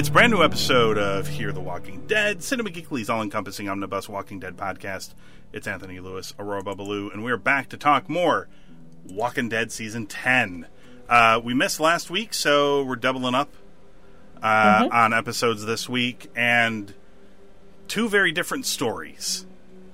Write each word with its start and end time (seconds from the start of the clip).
It's 0.00 0.08
a 0.08 0.12
brand 0.12 0.32
new 0.32 0.42
episode 0.42 0.96
of 0.96 1.28
Hear 1.28 1.52
the 1.52 1.60
Walking 1.60 2.06
Dead, 2.06 2.42
Cinema 2.42 2.70
Geekly's 2.70 3.10
all 3.10 3.20
encompassing 3.20 3.68
omnibus 3.68 4.08
Walking 4.08 4.40
Dead 4.40 4.56
podcast. 4.56 5.12
It's 5.52 5.66
Anthony 5.66 6.00
Lewis, 6.00 6.32
Aurora 6.38 6.62
Babaloo, 6.62 7.12
and 7.12 7.22
we're 7.22 7.36
back 7.36 7.68
to 7.68 7.76
talk 7.76 8.08
more 8.08 8.48
Walking 9.04 9.50
Dead 9.50 9.70
Season 9.70 10.06
10. 10.06 10.66
Uh, 11.06 11.38
we 11.44 11.52
missed 11.52 11.80
last 11.80 12.08
week, 12.08 12.32
so 12.32 12.82
we're 12.82 12.96
doubling 12.96 13.34
up 13.34 13.52
uh, 14.42 14.88
on 14.90 15.12
episodes 15.12 15.66
this 15.66 15.86
week, 15.86 16.30
and 16.34 16.94
two 17.86 18.08
very 18.08 18.32
different 18.32 18.64
stories, 18.64 19.44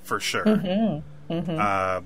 for 0.05 0.21
sure. 0.21 1.03
Uh, 1.29 2.03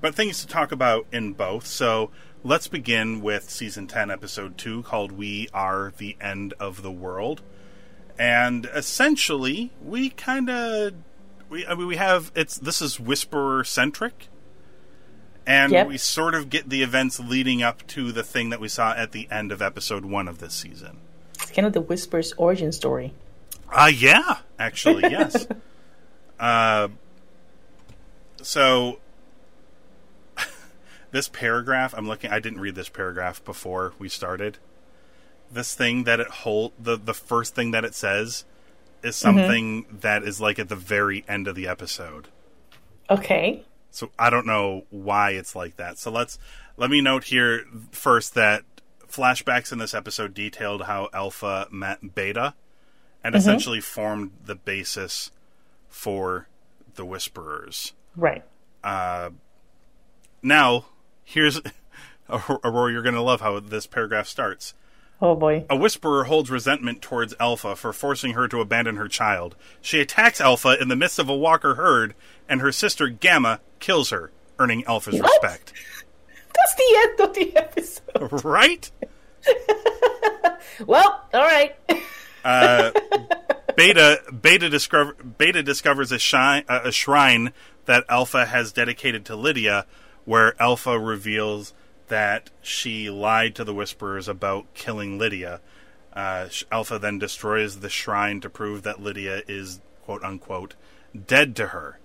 but 0.00 0.14
things 0.14 0.42
to 0.42 0.46
talk 0.46 0.70
about 0.70 1.08
in 1.10 1.32
both. 1.32 1.66
So 1.66 2.12
let's 2.44 2.68
begin 2.68 3.20
with 3.20 3.48
season 3.50 3.86
10, 3.86 4.10
episode 4.10 4.58
2, 4.58 4.82
called 4.82 5.12
We 5.12 5.48
Are 5.54 5.92
the 5.96 6.16
End 6.20 6.54
of 6.58 6.82
the 6.82 6.90
World. 6.92 7.42
And 8.18 8.66
essentially, 8.74 9.72
we 9.82 10.10
kind 10.10 10.50
of. 10.50 10.94
We, 11.48 11.66
I 11.66 11.74
mean, 11.74 11.86
we 11.86 11.96
have 11.96 12.30
it's 12.34 12.56
this 12.56 12.80
is 12.80 12.98
whisperer 13.00 13.64
centric, 13.64 14.28
and 15.46 15.72
Yep. 15.72 15.88
we 15.88 15.98
sort 15.98 16.34
of 16.34 16.48
get 16.50 16.68
the 16.68 16.82
events 16.82 17.18
leading 17.20 17.62
up 17.62 17.86
to 17.88 18.12
the 18.12 18.22
thing 18.22 18.50
that 18.50 18.60
we 18.60 18.68
saw 18.68 18.92
at 18.92 19.12
the 19.12 19.28
end 19.30 19.50
of 19.52 19.60
episode 19.60 20.04
one 20.04 20.28
of 20.28 20.38
this 20.38 20.54
season. 20.54 20.98
It's 21.34 21.50
kind 21.50 21.66
of 21.66 21.72
the 21.72 21.80
Whisper's 21.80 22.32
origin 22.34 22.70
story. 22.72 23.12
Uh 23.70 23.90
yeah, 23.94 24.38
actually, 24.58 25.10
yes. 25.10 25.46
uh 26.40 26.88
so 28.40 28.98
this 31.12 31.28
paragraph, 31.28 31.94
I'm 31.96 32.08
looking 32.08 32.30
I 32.30 32.40
didn't 32.40 32.60
read 32.60 32.74
this 32.74 32.88
paragraph 32.88 33.44
before 33.44 33.92
we 33.98 34.08
started. 34.08 34.58
This 35.50 35.74
thing 35.74 36.04
that 36.04 36.18
it 36.18 36.28
hold 36.28 36.72
the 36.78 36.96
the 36.96 37.14
first 37.14 37.54
thing 37.54 37.70
that 37.70 37.84
it 37.84 37.94
says 37.94 38.44
is 39.02 39.14
mm-hmm. 39.14 39.38
something 39.38 39.86
that 40.00 40.24
is 40.24 40.40
like 40.40 40.58
at 40.58 40.68
the 40.68 40.76
very 40.76 41.24
end 41.28 41.46
of 41.46 41.54
the 41.54 41.68
episode. 41.68 42.28
Okay. 43.08 43.62
So 43.90 44.10
I 44.18 44.30
don't 44.30 44.46
know 44.46 44.86
why 44.90 45.30
it's 45.32 45.54
like 45.54 45.76
that. 45.76 45.98
So 45.98 46.10
let's 46.10 46.38
let 46.76 46.90
me 46.90 47.00
note 47.02 47.24
here 47.24 47.66
first 47.90 48.34
that 48.34 48.62
flashbacks 49.06 49.70
in 49.70 49.78
this 49.78 49.92
episode 49.92 50.32
detailed 50.32 50.82
how 50.84 51.10
Alpha 51.12 51.68
met 51.70 52.14
Beta 52.14 52.54
and 53.22 53.34
mm-hmm. 53.34 53.38
essentially 53.38 53.80
formed 53.80 54.32
the 54.46 54.54
basis 54.54 55.30
for 55.88 56.48
the 56.94 57.04
Whisperers. 57.04 57.92
Right. 58.16 58.42
Uh, 58.82 59.30
now, 60.42 60.86
here's 61.24 61.60
Aurora, 62.28 62.92
you're 62.92 63.02
going 63.02 63.14
to 63.14 63.22
love 63.22 63.40
how 63.40 63.58
this 63.60 63.86
paragraph 63.86 64.26
starts. 64.26 64.74
Oh 65.20 65.36
boy. 65.36 65.64
A 65.70 65.76
whisperer 65.76 66.24
holds 66.24 66.50
resentment 66.50 67.00
towards 67.00 67.34
Alpha 67.38 67.76
for 67.76 67.92
forcing 67.92 68.32
her 68.34 68.48
to 68.48 68.60
abandon 68.60 68.96
her 68.96 69.06
child. 69.06 69.54
She 69.80 70.00
attacks 70.00 70.40
Alpha 70.40 70.76
in 70.80 70.88
the 70.88 70.96
midst 70.96 71.18
of 71.20 71.28
a 71.28 71.36
walker 71.36 71.74
herd, 71.76 72.14
and 72.48 72.60
her 72.60 72.72
sister 72.72 73.08
Gamma 73.08 73.60
kills 73.78 74.10
her, 74.10 74.32
earning 74.58 74.82
Alpha's 74.84 75.20
What? 75.20 75.30
respect. 75.42 75.72
That's 76.54 76.74
the 76.74 76.96
end 76.98 77.20
of 77.20 77.34
the 77.34 77.56
episode. 77.56 78.02
Right? 78.44 78.90
Well, 80.86 81.24
all 81.34 81.40
right. 81.40 81.76
Uh, 82.44 82.90
Beta 83.76 84.20
Beta 84.40 84.68
discover 84.68 85.14
Beta 85.14 85.62
discovers 85.62 86.12
a 86.12 86.18
shrine 86.18 86.64
a 86.68 86.90
shrine 86.92 87.52
that 87.86 88.04
Alpha 88.08 88.46
has 88.46 88.72
dedicated 88.72 89.24
to 89.26 89.36
Lydia, 89.36 89.86
where 90.24 90.60
Alpha 90.60 90.98
reveals 90.98 91.74
that 92.08 92.50
she 92.60 93.10
lied 93.10 93.54
to 93.54 93.64
the 93.64 93.74
Whisperers 93.74 94.28
about 94.28 94.74
killing 94.74 95.18
Lydia. 95.18 95.60
Uh, 96.12 96.48
Alpha 96.70 96.98
then 96.98 97.18
destroys 97.18 97.80
the 97.80 97.88
shrine 97.88 98.40
to 98.40 98.50
prove 98.50 98.82
that 98.82 99.00
Lydia 99.00 99.42
is 99.48 99.80
quote 100.04 100.22
unquote 100.22 100.74
dead 101.26 101.56
to 101.56 101.68
her. 101.68 101.98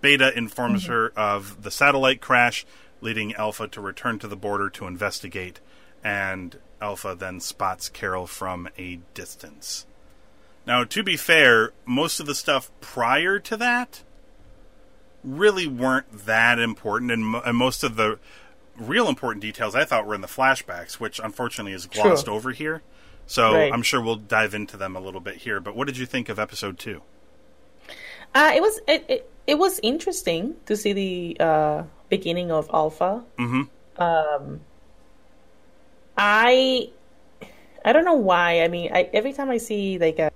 Beta 0.00 0.36
informs 0.36 0.86
her 0.86 1.08
of 1.16 1.62
the 1.62 1.70
satellite 1.70 2.20
crash, 2.20 2.66
leading 3.00 3.34
Alpha 3.34 3.66
to 3.68 3.80
return 3.80 4.18
to 4.18 4.28
the 4.28 4.36
border 4.36 4.68
to 4.70 4.86
investigate, 4.86 5.60
and 6.04 6.58
Alpha 6.80 7.16
then 7.18 7.40
spots 7.40 7.88
Carol 7.88 8.26
from 8.26 8.68
a 8.76 9.00
distance. 9.14 9.86
Now, 10.66 10.84
to 10.84 11.02
be 11.02 11.16
fair, 11.16 11.72
most 11.86 12.20
of 12.20 12.26
the 12.26 12.34
stuff 12.34 12.70
prior 12.80 13.38
to 13.38 13.56
that 13.56 14.02
really 15.26 15.66
weren't 15.66 16.26
that 16.26 16.58
important, 16.58 17.10
and, 17.10 17.26
mo- 17.26 17.42
and 17.44 17.56
most 17.56 17.82
of 17.82 17.96
the 17.96 18.18
real 18.78 19.08
important 19.08 19.42
details 19.42 19.74
I 19.74 19.84
thought 19.84 20.06
were 20.06 20.14
in 20.14 20.20
the 20.20 20.26
flashbacks, 20.28 20.94
which 20.94 21.18
unfortunately 21.18 21.72
is 21.72 21.86
glossed 21.86 22.26
True. 22.26 22.34
over 22.34 22.52
here. 22.52 22.82
So 23.26 23.54
Right. 23.54 23.72
I'm 23.72 23.82
sure 23.82 24.00
we'll 24.00 24.16
dive 24.16 24.54
into 24.54 24.76
them 24.76 24.94
a 24.94 25.00
little 25.00 25.20
bit 25.20 25.36
here. 25.38 25.58
But 25.60 25.74
what 25.74 25.86
did 25.88 25.98
you 25.98 26.06
think 26.06 26.28
of 26.28 26.38
episode 26.38 26.78
two? 26.78 27.02
Uh, 28.34 28.52
it 28.54 28.60
was 28.60 28.80
it, 28.86 29.04
it, 29.08 29.30
it 29.46 29.58
was 29.58 29.80
interesting 29.82 30.56
to 30.66 30.76
see 30.76 30.92
the 30.92 31.36
uh, 31.44 31.82
beginning 32.08 32.50
of 32.52 32.70
Alpha. 32.72 33.24
Mm-hmm. 33.38 33.62
Um, 34.02 34.60
I 36.16 36.90
I 37.84 37.92
don't 37.92 38.04
know 38.04 38.14
why. 38.14 38.62
I 38.62 38.68
mean, 38.68 38.90
I, 38.92 39.08
every 39.12 39.32
time 39.32 39.50
I 39.50 39.58
see 39.58 39.98
like 39.98 40.18
a 40.18 40.30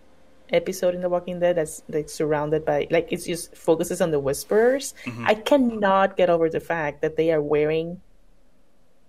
episode 0.53 0.95
in 0.95 1.01
The 1.01 1.09
Walking 1.09 1.41
Dead 1.41 1.57
that's 1.57 1.83
like 1.89 2.09
surrounded 2.09 2.65
by 2.65 2.87
like 2.91 3.09
it's 3.13 3.25
just 3.27 3.55
focuses 3.57 4.01
on 4.01 4.11
the 4.11 4.19
Whisperers, 4.21 4.95
I 5.25 5.35
cannot 5.35 6.17
get 6.17 6.31
over 6.31 6.49
the 6.49 6.61
fact 6.61 7.03
that 7.03 7.17
they 7.17 7.33
are 7.33 7.43
wearing 7.43 8.01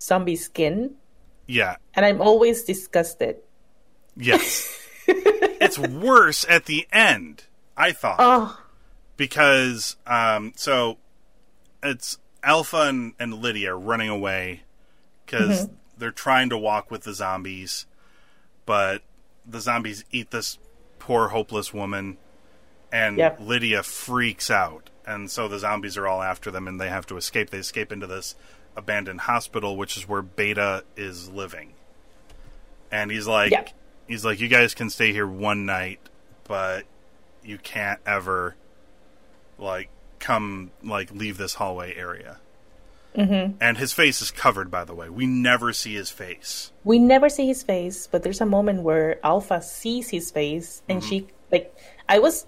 zombie 0.01 0.35
skin, 0.35 0.95
Yeah, 1.47 1.75
and 1.93 2.05
I'm 2.05 2.21
always 2.21 2.63
disgusted. 2.63 3.37
yes, 4.15 4.77
it's 5.07 5.77
worse 5.79 6.45
at 6.49 6.65
the 6.65 6.87
end. 6.91 7.43
I 7.77 7.91
thought. 7.93 8.17
Oh, 8.19 8.59
because 9.17 9.95
um, 10.05 10.53
so 10.55 10.97
it's 11.83 12.17
Alpha 12.43 12.83
and, 12.87 13.13
and 13.19 13.33
Lydia 13.35 13.73
running 13.75 14.09
away 14.09 14.61
because 15.25 15.69
they're 15.97 16.11
trying 16.11 16.49
to 16.49 16.57
walk 16.57 16.91
with 16.91 17.03
the 17.03 17.13
zombies, 17.13 17.85
but 18.65 19.01
the 19.45 19.59
zombies 19.61 20.03
eat 20.11 20.31
this 20.31 20.57
poor 21.01 21.29
hopeless 21.29 21.73
woman, 21.73 22.17
and 22.91 23.17
Yep. 23.17 23.39
Lydia 23.41 23.81
freaks 23.83 24.51
out, 24.51 24.91
and 25.05 25.29
so 25.31 25.47
the 25.47 25.57
zombies 25.57 25.97
are 25.97 26.07
all 26.07 26.21
after 26.21 26.51
them, 26.51 26.67
and 26.67 26.79
they 26.79 26.89
have 26.89 27.07
to 27.07 27.17
escape. 27.17 27.49
They 27.49 27.57
escape 27.57 27.91
into 27.91 28.05
this 28.05 28.35
abandoned 28.77 29.21
hospital, 29.21 29.75
which 29.75 29.97
is 29.97 30.07
where 30.07 30.21
Beta 30.21 30.83
is 30.95 31.27
living, 31.29 31.73
and 32.91 33.09
he's 33.09 33.25
like, 33.27 33.51
Yep. 33.51 33.69
he's 34.07 34.23
like, 34.23 34.39
you 34.39 34.47
guys 34.47 34.75
can 34.75 34.89
stay 34.91 35.11
here 35.11 35.27
one 35.27 35.65
night, 35.65 35.99
but 36.43 36.85
you 37.43 37.57
can't 37.57 37.99
ever 38.05 38.55
like 39.57 39.89
come 40.19 40.69
like 40.83 41.11
leave 41.11 41.37
this 41.37 41.55
hallway 41.55 41.95
area. 41.95 42.39
Mm-hmm. 43.15 43.57
And 43.59 43.77
his 43.77 43.91
face 43.93 44.21
is 44.21 44.31
covered, 44.31 44.71
by 44.71 44.85
the 44.85 44.95
way. 44.95 45.09
We 45.09 45.25
never 45.25 45.73
see 45.73 45.95
his 45.95 46.09
face. 46.09 46.71
we 46.85 46.97
never 46.97 47.27
see 47.29 47.45
his 47.47 47.61
face, 47.63 48.07
but 48.07 48.23
there's 48.23 48.39
a 48.41 48.45
moment 48.45 48.83
where 48.83 49.19
Alpha 49.25 49.61
sees 49.61 50.09
his 50.09 50.31
face, 50.31 50.81
and 50.87 51.03
she 51.03 51.27
like 51.51 51.75
I 52.07 52.19
was 52.19 52.45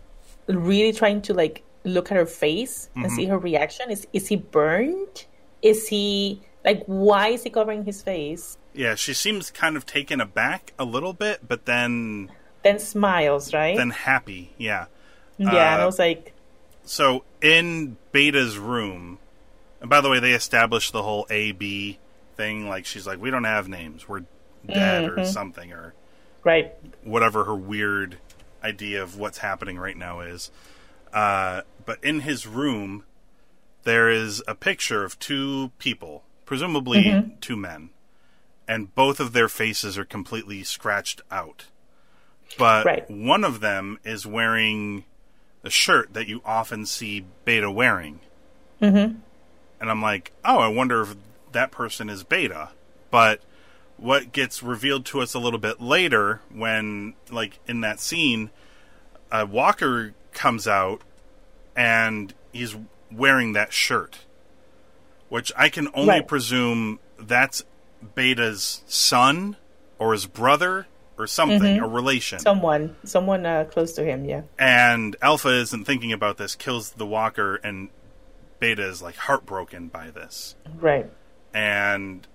really 0.47 0.93
trying 0.93 1.21
to 1.23 1.33
like 1.33 1.63
look 1.83 2.11
at 2.11 2.17
her 2.17 2.25
face 2.25 2.89
and 2.95 3.11
see 3.11 3.25
her 3.25 3.37
reaction. 3.37 3.91
Is 3.91 4.07
is 4.13 4.27
he 4.29 4.37
burned? 4.37 5.25
Is 5.61 5.87
he 5.89 6.41
like 6.63 6.83
why 6.85 7.27
is 7.29 7.43
he 7.43 7.49
covering 7.49 7.83
his 7.83 8.01
face? 8.01 8.57
Yeah, 8.73 8.95
she 8.95 9.13
seems 9.13 9.51
kind 9.51 9.75
of 9.75 9.85
taken 9.85 10.21
aback 10.21 10.73
a 10.79 10.85
little 10.85 11.13
bit, 11.13 11.45
but 11.47 11.65
then 11.65 12.31
Then 12.63 12.79
smiles, 12.79 13.53
right? 13.53 13.75
then 13.75 13.91
happy. 13.91 14.53
Yeah. 14.57 14.85
yeah, 15.37 15.49
and 15.49 15.57
I 15.57 15.83
uh, 15.83 15.85
was 15.85 15.99
like, 15.99 16.33
So 16.85 17.23
in 17.41 17.97
Beta's 18.13 18.57
room, 18.57 19.19
and 19.83 19.89
by 19.89 20.01
the 20.01 20.09
way, 20.09 20.19
they 20.19 20.31
established 20.31 20.93
the 20.93 21.03
whole 21.03 21.27
A 21.29 21.51
B 21.51 21.99
thing. 22.35 22.67
Like 22.67 22.87
she's 22.87 23.05
like, 23.05 23.21
we 23.21 23.29
don't 23.29 23.43
have 23.43 23.67
names. 23.67 24.09
We're 24.09 24.23
dead 24.65 25.09
or 25.09 25.23
something 25.25 25.71
or 25.71 25.93
right, 26.43 26.73
whatever 27.03 27.43
her 27.43 27.53
weird 27.53 28.17
idea 28.63 29.03
of 29.03 29.19
what's 29.19 29.37
happening 29.39 29.77
right 29.77 29.97
now 29.97 30.21
is. 30.21 30.49
Uh, 31.13 31.61
but 31.85 32.03
in 32.03 32.21
his 32.21 32.47
room, 32.47 33.03
there 33.83 34.09
is 34.09 34.41
a 34.47 34.55
picture 34.55 35.03
of 35.03 35.19
two 35.19 35.71
people, 35.77 36.23
presumably 36.45 37.03
Mm-hmm. 37.03 37.29
two 37.41 37.57
men, 37.57 37.89
and 38.67 38.95
both 38.95 39.19
of 39.19 39.33
their 39.33 39.49
faces 39.49 39.97
are 39.97 40.05
completely 40.05 40.63
scratched 40.63 41.21
out. 41.29 41.65
But 42.57 42.85
Right. 42.85 43.11
one 43.11 43.43
of 43.43 43.59
them 43.59 43.99
is 44.05 44.25
wearing 44.25 45.03
a 45.63 45.69
shirt 45.69 46.13
that 46.13 46.27
you 46.27 46.41
often 46.45 46.85
see 46.85 47.25
Beta 47.45 47.69
wearing. 47.69 48.21
Mm-hmm. 48.81 49.19
And 49.83 49.91
I'm 49.91 50.01
like, 50.01 50.31
oh, 50.45 50.59
I 50.59 50.69
wonder 50.69 51.01
if 51.01 51.15
that 51.51 51.69
person 51.69 52.09
is 52.09 52.23
Beta. 52.23 52.69
But 53.11 53.41
what 53.97 54.31
gets 54.31 54.63
revealed 54.63 55.03
to 55.07 55.19
us 55.19 55.33
a 55.33 55.39
little 55.39 55.59
bit 55.59 55.81
later, 55.81 56.39
when, 56.49 57.15
like, 57.29 57.59
in 57.67 57.81
that 57.81 57.99
scene, 57.99 58.49
uh, 59.29 59.45
Walker 59.49 60.13
comes 60.31 60.69
out 60.69 61.01
and 61.75 62.33
he's 62.53 62.77
wearing 63.11 63.51
that 63.53 63.73
shirt, 63.73 64.19
which 65.27 65.51
I 65.57 65.67
can 65.67 65.89
only 65.93 66.07
Right. 66.11 66.27
presume 66.29 66.99
that's 67.19 67.65
Beta's 68.15 68.83
son 68.87 69.57
or 69.99 70.13
his 70.13 70.27
brother 70.27 70.87
or 71.17 71.27
something, 71.27 71.77
a 71.79 71.85
relation. 71.85 72.39
Someone, 72.39 72.95
someone 73.03 73.45
uh, 73.45 73.65
close 73.65 73.91
to 73.95 74.03
him. 74.05 74.23
Yeah. 74.23 74.43
and 74.57 75.17
Alpha 75.21 75.49
isn't 75.49 75.83
thinking 75.83 76.13
about 76.13 76.37
this, 76.37 76.55
kills 76.55 76.91
the 76.91 77.05
Walker, 77.05 77.55
and 77.57 77.89
Beta 78.63 78.87
is 78.87 79.01
like 79.01 79.17
heartbroken 79.17 79.89
by 79.89 80.09
this. 80.09 80.55
Right. 80.79 81.11
And 81.53 82.25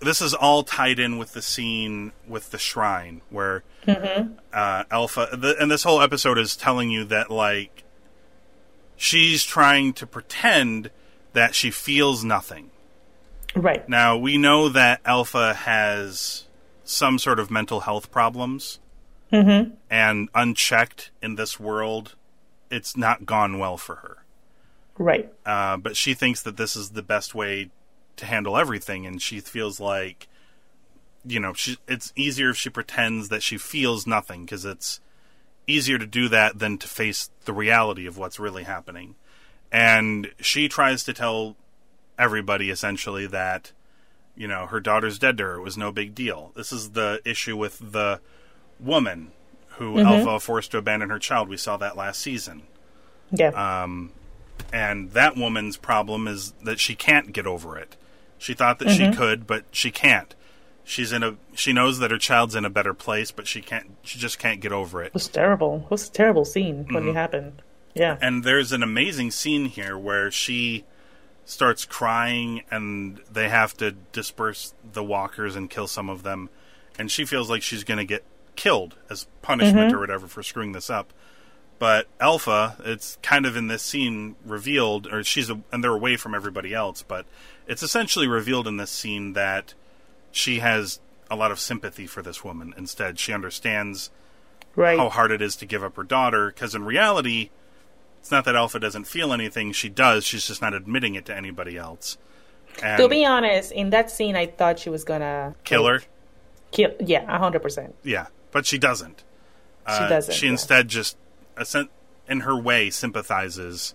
this 0.00 0.20
is 0.20 0.34
all 0.34 0.64
tied 0.64 0.98
in 0.98 1.16
with 1.16 1.32
the 1.32 1.42
scene 1.42 2.10
with 2.26 2.50
the 2.50 2.58
shrine 2.58 3.20
where 3.30 3.62
uh, 3.86 4.82
Alpha, 4.90 5.28
the, 5.32 5.54
and 5.60 5.70
this 5.70 5.84
whole 5.84 6.02
episode 6.02 6.38
is 6.38 6.56
telling 6.56 6.90
you 6.90 7.04
that 7.04 7.30
like 7.30 7.84
she's 8.96 9.44
trying 9.44 9.92
to 9.92 10.08
pretend 10.08 10.90
that 11.34 11.54
she 11.54 11.70
feels 11.70 12.24
nothing. 12.24 12.72
Right. 13.54 13.88
Now 13.88 14.16
we 14.16 14.36
know 14.36 14.68
that 14.70 15.02
Alpha 15.04 15.54
has 15.54 16.46
some 16.82 17.20
sort 17.20 17.38
of 17.38 17.48
mental 17.48 17.78
health 17.78 18.10
problems, 18.10 18.80
mm-hmm. 19.32 19.70
and 19.88 20.28
unchecked 20.34 21.12
in 21.22 21.36
this 21.36 21.60
world, 21.60 22.16
it's 22.72 22.96
not 22.96 23.24
gone 23.24 23.60
well 23.60 23.76
for 23.76 23.96
her. 23.96 24.25
Right. 24.98 25.32
Uh, 25.44 25.76
but 25.76 25.96
she 25.96 26.14
thinks 26.14 26.42
that 26.42 26.56
this 26.56 26.76
is 26.76 26.90
the 26.90 27.02
best 27.02 27.34
way 27.34 27.70
to 28.16 28.26
handle 28.26 28.56
everything, 28.56 29.06
and 29.06 29.20
she 29.20 29.40
feels 29.40 29.78
like, 29.78 30.28
you 31.26 31.40
know, 31.40 31.52
she, 31.52 31.76
it's 31.86 32.12
easier 32.16 32.50
if 32.50 32.56
she 32.56 32.70
pretends 32.70 33.28
that 33.28 33.42
she 33.42 33.58
feels 33.58 34.06
nothing 34.06 34.44
because 34.44 34.64
it's 34.64 35.00
easier 35.66 35.98
to 35.98 36.06
do 36.06 36.28
that 36.28 36.58
than 36.58 36.78
to 36.78 36.86
face 36.86 37.30
the 37.44 37.52
reality 37.52 38.06
of 38.06 38.16
what's 38.16 38.38
really 38.38 38.62
happening. 38.62 39.16
And 39.72 40.30
she 40.40 40.68
tries 40.68 41.04
to 41.04 41.12
tell 41.12 41.56
everybody 42.18 42.70
essentially 42.70 43.26
that, 43.26 43.72
you 44.36 44.46
know, 44.46 44.66
her 44.66 44.80
daughter's 44.80 45.18
dead 45.18 45.36
to 45.38 45.44
her. 45.44 45.54
It 45.56 45.62
was 45.62 45.76
no 45.76 45.90
big 45.92 46.14
deal. 46.14 46.52
This 46.54 46.72
is 46.72 46.92
the 46.92 47.20
issue 47.24 47.56
with 47.56 47.92
the 47.92 48.20
woman 48.78 49.32
who 49.70 49.98
Alpha 49.98 50.40
forced 50.40 50.70
to 50.70 50.78
abandon 50.78 51.10
her 51.10 51.18
child. 51.18 51.48
We 51.48 51.56
saw 51.56 51.76
that 51.78 51.96
last 51.96 52.20
season. 52.20 52.62
Yeah. 53.30 53.48
Uh, 53.50 54.08
And 54.72 55.12
that 55.12 55.36
woman's 55.36 55.76
problem 55.76 56.28
is 56.28 56.52
that 56.62 56.80
she 56.80 56.94
can't 56.94 57.32
get 57.32 57.46
over 57.46 57.78
it. 57.78 57.96
She 58.38 58.54
thought 58.54 58.78
that 58.80 58.90
she 58.90 59.04
mm-hmm. 59.04 59.18
could, 59.18 59.46
but 59.46 59.64
she 59.70 59.90
can't. 59.90 60.34
She's 60.84 61.10
in 61.10 61.22
a 61.22 61.36
she 61.54 61.72
knows 61.72 61.98
that 61.98 62.10
her 62.10 62.18
child's 62.18 62.54
in 62.54 62.64
a 62.64 62.70
better 62.70 62.94
place, 62.94 63.30
but 63.30 63.46
she 63.46 63.60
can't 63.60 63.96
she 64.02 64.18
just 64.18 64.38
can't 64.38 64.60
get 64.60 64.72
over 64.72 65.02
it. 65.02 65.06
it 65.06 65.14
was 65.14 65.28
terrible. 65.28 65.82
It 65.84 65.90
was 65.90 66.08
a 66.08 66.12
terrible 66.12 66.44
scene 66.44 66.86
when 66.90 67.04
it 67.04 67.06
mm-hmm. 67.06 67.16
happened. 67.16 67.62
Yeah. 67.94 68.18
And 68.20 68.44
there's 68.44 68.72
an 68.72 68.82
amazing 68.82 69.30
scene 69.30 69.64
here 69.64 69.98
where 69.98 70.30
she 70.30 70.84
starts 71.44 71.84
crying 71.84 72.62
and 72.70 73.20
they 73.30 73.48
have 73.48 73.76
to 73.78 73.92
disperse 74.12 74.74
the 74.92 75.02
walkers 75.02 75.56
and 75.56 75.70
kill 75.70 75.86
some 75.86 76.10
of 76.10 76.22
them 76.22 76.50
and 76.98 77.10
she 77.10 77.24
feels 77.24 77.50
like 77.50 77.62
she's 77.62 77.84
going 77.84 77.98
to 77.98 78.04
get 78.04 78.24
killed 78.54 78.96
as 79.10 79.26
punishment 79.42 79.88
mm-hmm. 79.88 79.96
or 79.96 80.00
whatever 80.00 80.26
for 80.26 80.42
screwing 80.42 80.72
this 80.72 80.90
up. 80.90 81.12
But 81.78 82.06
Alpha, 82.20 82.76
it's 82.84 83.18
kind 83.22 83.44
of 83.44 83.56
in 83.56 83.68
this 83.68 83.82
scene 83.82 84.36
revealed, 84.44 85.06
or 85.12 85.22
she's 85.22 85.50
a, 85.50 85.60
and 85.70 85.84
they're 85.84 85.92
away 85.92 86.16
from 86.16 86.34
everybody 86.34 86.72
else. 86.72 87.02
But 87.02 87.26
it's 87.66 87.82
essentially 87.82 88.26
revealed 88.26 88.66
in 88.66 88.78
this 88.78 88.90
scene 88.90 89.34
that 89.34 89.74
she 90.32 90.60
has 90.60 91.00
a 91.30 91.36
lot 91.36 91.50
of 91.50 91.58
sympathy 91.58 92.06
for 92.06 92.22
this 92.22 92.42
woman. 92.42 92.72
Instead, 92.78 93.18
she 93.18 93.32
understands 93.32 94.10
right. 94.74 94.98
how 94.98 95.10
hard 95.10 95.30
it 95.30 95.42
is 95.42 95.54
to 95.56 95.66
give 95.66 95.84
up 95.84 95.96
her 95.96 96.02
daughter. 96.02 96.46
Because 96.46 96.74
in 96.74 96.84
reality, 96.84 97.50
it's 98.20 98.30
not 98.30 98.44
that 98.46 98.56
Alpha 98.56 98.78
doesn't 98.80 99.04
feel 99.04 99.32
anything; 99.32 99.72
she 99.72 99.88
does. 99.90 100.24
She's 100.24 100.46
just 100.46 100.62
not 100.62 100.72
admitting 100.72 101.14
it 101.14 101.26
to 101.26 101.36
anybody 101.36 101.76
else. 101.76 102.16
And 102.82 103.00
to 103.00 103.08
be 103.08 103.24
honest, 103.24 103.70
in 103.72 103.90
that 103.90 104.10
scene, 104.10 104.34
I 104.36 104.46
thought 104.46 104.78
she 104.78 104.90
was 104.90 105.04
gonna 105.04 105.54
kill 105.64 105.86
her, 105.86 106.02
Kill. 106.72 106.92
Yeah, 107.00 107.24
a 107.34 107.38
hundred 107.38 107.60
percent. 107.62 107.94
yeah, 108.02 108.26
but 108.50 108.66
she 108.66 108.78
doesn't. 108.78 109.24
She 109.86 109.92
Uh, 109.92 110.08
doesn't. 110.08 110.34
She 110.34 110.46
yeah. 110.46 110.52
instead 110.52 110.88
just, 110.88 111.16
in 112.28 112.40
her 112.40 112.56
way, 112.56 112.90
sympathizes 112.90 113.94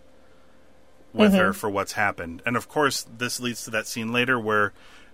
Mm-hmm. 1.09 1.19
with 1.19 1.33
her 1.33 1.51
for 1.51 1.69
what's 1.69 1.91
happened. 1.91 2.41
And 2.45 2.55
of 2.55 2.69
course, 2.69 3.05
this 3.17 3.41
leads 3.41 3.65
to 3.65 3.69
that 3.71 3.85
scene 3.85 4.13
later 4.13 4.39
where 4.39 4.71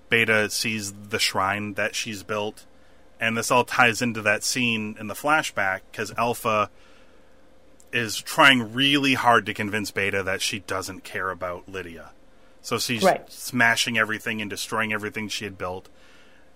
Beta 0.10 0.48
sees 0.52 0.94
the 0.94 1.18
shrine 1.18 1.74
that 1.74 1.96
she's 1.96 2.22
built. 2.22 2.68
And 3.20 3.36
this 3.36 3.50
all 3.50 3.64
ties 3.64 4.00
into 4.00 4.22
that 4.22 4.44
scene 4.44 4.96
in 5.00 5.08
the 5.08 5.16
flashback 5.16 5.80
because 5.92 6.14
Alpha 6.16 6.70
is 7.92 8.18
trying 8.18 8.74
really 8.76 9.16
hard 9.16 9.48
to 9.48 9.56
convince 9.56 9.90
Beta 9.90 10.22
that 10.22 10.40
she 10.42 10.60
doesn't 10.60 11.04
care 11.04 11.32
about 11.32 11.68
Lydia. 11.68 12.12
So 12.62 12.78
she's 12.78 13.02
Right. 13.04 13.28
smashing 13.32 13.98
everything 13.98 14.40
and 14.40 14.52
destroying 14.52 14.94
everything 14.94 15.30
she 15.30 15.46
had 15.46 15.58
built. 15.58 15.90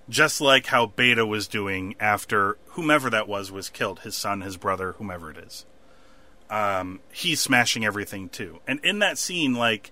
Just 0.07 0.39
like 0.39 0.67
how 0.67 0.85
Beta 0.85 1.25
was 1.25 1.47
doing 1.47 1.95
after 1.99 2.59
whomever 2.73 3.09
that 3.09 3.27
was 3.27 3.51
was 3.51 3.69
killed 3.69 4.01
his 4.01 4.15
son, 4.15 4.41
his 4.41 4.57
brother, 4.57 4.91
whomever 4.99 5.31
it 5.31 5.37
is 5.37 5.65
um, 6.51 6.99
he's 7.11 7.39
smashing 7.39 7.83
everything 7.85 8.29
too. 8.29 8.59
And 8.67 8.79
in 8.83 8.99
that 8.99 9.17
scene, 9.17 9.55
like 9.55 9.91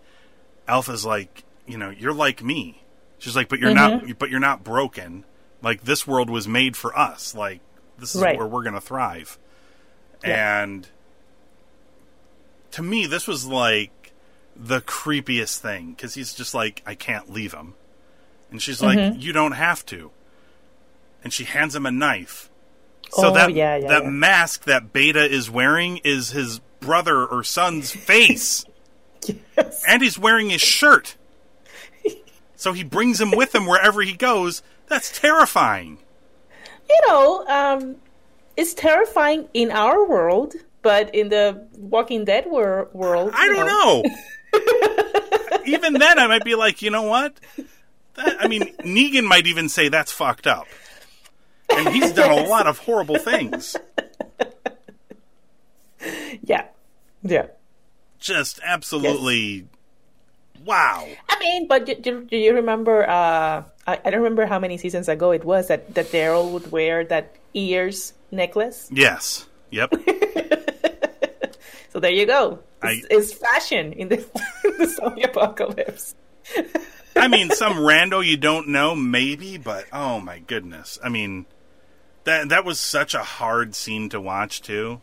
Alpha's 0.68 1.04
like, 1.06 1.44
you 1.66 1.78
know, 1.78 1.90
you're 1.90 2.14
like 2.14 2.44
me. 2.44 2.84
She's 3.18 3.36
like, 3.36 3.50
but 3.50 3.58
you're 3.60 3.74
not, 3.74 4.20
but 4.20 4.30
you're 4.30 4.40
not 4.40 4.64
broken. 4.64 5.24
Like 5.64 5.84
this 5.86 6.06
world 6.06 6.30
was 6.30 6.48
made 6.48 6.78
for 6.78 6.96
us. 6.98 7.34
Like 7.34 7.62
this 7.98 8.14
is 8.16 8.22
Right. 8.22 8.38
where 8.38 8.46
we're 8.48 8.64
gonna 8.64 8.80
thrive. 8.82 9.40
Yeah. 10.24 10.64
And 10.64 10.88
to 12.72 12.84
me, 12.84 13.06
this 13.08 13.28
was 13.28 13.46
like 13.48 14.14
the 14.56 14.82
creepiest 14.82 15.58
thing 15.60 15.92
because 15.92 16.14
he's 16.14 16.34
just 16.34 16.54
like, 16.54 16.84
I 16.86 16.94
can't 16.96 17.32
leave 17.32 17.54
him, 17.54 17.74
and 18.52 18.62
she's 18.62 18.82
like, 18.82 19.22
you 19.22 19.32
don't 19.34 19.54
have 19.54 19.86
to. 19.88 20.12
And 21.24 21.32
she 21.34 21.44
hands 21.46 21.76
him 21.76 21.86
a 21.86 21.92
knife. 21.92 22.50
So 23.12 23.28
Oh, 23.30 23.34
that 23.34 23.54
yeah, 23.54 23.76
yeah, 23.78 23.88
that 23.88 24.04
yeah. 24.04 24.10
mask 24.10 24.64
that 24.66 24.94
Beta 24.94 25.24
is 25.24 25.50
wearing 25.50 25.98
is 26.04 26.30
his 26.32 26.60
brother 26.80 27.26
or 27.26 27.44
son's 27.44 27.92
face, 27.96 28.66
Yes. 29.58 29.84
and 29.88 30.02
he's 30.02 30.18
wearing 30.20 30.50
his 30.50 30.62
shirt. 30.62 31.16
So 32.56 32.74
he 32.74 32.84
brings 32.84 33.22
him 33.22 33.32
with 33.32 33.56
him 33.56 33.66
wherever 33.66 34.02
he 34.02 34.12
goes. 34.12 34.62
That's 34.88 35.18
terrifying. 35.18 36.00
You 36.90 37.02
know, 37.08 37.46
um, 37.48 37.96
it's 38.58 38.74
terrifying 38.74 39.48
in 39.54 39.72
our 39.72 40.06
world, 40.06 40.56
but 40.82 41.16
in 41.16 41.30
the 41.30 41.66
Walking 41.78 42.26
Dead 42.26 42.48
wor- 42.48 42.90
world, 42.92 43.32
I 43.34 43.48
don't 43.48 43.66
know. 43.66 45.60
even 45.66 45.94
then, 45.94 46.20
I 46.20 46.28
might 46.28 46.44
be 46.44 46.56
like, 46.56 46.82
you 46.82 46.90
know 46.92 47.04
what? 47.04 47.40
That, 48.16 48.38
I 48.42 48.50
mean, 48.50 48.76
Negan 48.80 49.24
might 49.26 49.48
even 49.48 49.70
say 49.70 49.88
that's 49.88 50.12
fucked 50.12 50.46
up, 50.48 50.68
and 51.72 51.90
he's 51.90 52.12
done 52.20 52.32
a 52.32 52.48
lot 52.48 52.68
of 52.68 52.78
horrible 52.80 53.18
things. 53.18 53.76
Yeah, 56.44 56.66
yeah. 57.24 57.48
Just 58.20 58.60
absolutely, 58.64 59.68
wow. 60.66 61.06
I 61.28 61.40
mean, 61.40 61.68
but 61.68 61.86
do, 61.86 61.96
do, 61.96 62.24
do 62.24 62.38
you 62.38 62.54
remember? 62.56 63.04
Uh, 63.08 63.64
I, 63.86 64.00
I 64.06 64.10
don't 64.10 64.22
remember 64.22 64.46
how 64.46 64.60
many 64.60 64.78
seasons 64.78 65.10
ago 65.10 65.32
it 65.32 65.44
was 65.44 65.68
that 65.68 65.94
that 65.96 66.08
Daryl 66.08 66.52
would 66.52 66.72
wear 66.72 67.04
that 67.06 67.36
ears 67.54 68.14
necklace. 68.32 68.90
Yes. 68.92 69.46
Yep. 69.72 69.94
So 71.92 72.00
there 72.00 72.12
you 72.12 72.28
go. 72.28 72.60
I- 72.84 73.02
It's, 73.02 73.08
it's 73.10 73.34
fashion 73.34 73.94
in 73.94 74.10
the, 74.10 74.18
in 74.64 74.78
the 74.78 74.86
zombie 74.88 75.24
apocalypse. 75.24 76.14
I 77.16 77.28
mean, 77.28 77.50
some 77.50 77.74
rando 77.78 78.24
you 78.24 78.38
don't 78.38 78.68
know, 78.68 78.94
maybe, 78.94 79.58
but 79.58 79.86
oh 79.92 80.20
my 80.22 80.38
goodness. 80.38 81.00
I 81.04 81.10
mean, 81.10 81.48
that 82.30 82.50
that 82.50 82.64
was 82.66 82.80
such 82.80 83.14
a 83.14 83.24
hard 83.24 83.74
scene 83.76 84.10
to 84.10 84.22
watch 84.22 84.62
too. 84.62 85.02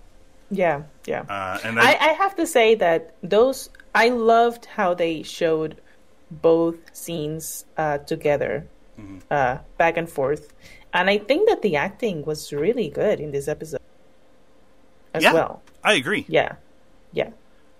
Yeah, 0.51 0.83
yeah. 1.07 1.23
Uh, 1.29 1.59
and 1.65 1.79
I, 1.81 1.93
I, 1.93 2.11
I 2.11 2.13
have 2.15 2.37
to 2.37 2.47
say 2.47 2.75
that 2.77 3.15
those 3.23 3.69
I 3.95 4.11
loved 4.11 4.67
how 4.67 4.95
they 4.95 5.23
showed 5.23 5.77
both 6.31 6.77
scenes 6.95 7.65
uh, 7.77 7.99
together, 7.99 8.67
Mm-hmm. 8.97 9.19
uh, 9.31 9.59
back 9.77 9.99
and 9.99 10.09
forth, 10.09 10.55
and 10.95 11.11
I 11.11 11.19
think 11.19 11.49
that 11.51 11.61
the 11.61 11.77
acting 11.77 12.25
was 12.25 12.51
really 12.51 12.89
good 12.89 13.21
in 13.21 13.31
this 13.31 13.47
episode 13.47 13.81
as 15.13 15.23
yeah, 15.23 15.35
well. 15.35 15.61
I 15.85 15.95
agree. 16.01 16.25
Yeah, 16.29 16.57
yeah, 17.13 17.31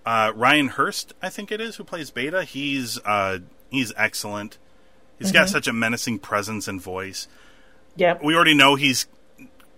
Uh, 0.05 0.31
Ryan 0.35 0.67
Hurst, 0.67 1.13
I 1.19 1.29
think 1.29 1.51
it 1.51 1.59
is, 1.59 1.77
who 1.77 1.83
plays 1.83 2.11
Beta. 2.11 2.43
He's 2.43 2.99
uh, 3.03 3.39
He's 3.71 3.91
excellent. 3.97 4.59
He's 5.17 5.31
got 5.31 5.49
such 5.49 5.67
a 5.67 5.73
menacing 5.73 6.19
presence 6.19 6.67
and 6.67 6.79
voice. 6.79 7.27
Yeah. 7.95 8.17
We 8.23 8.35
already 8.35 8.53
know 8.53 8.75
he's 8.75 9.07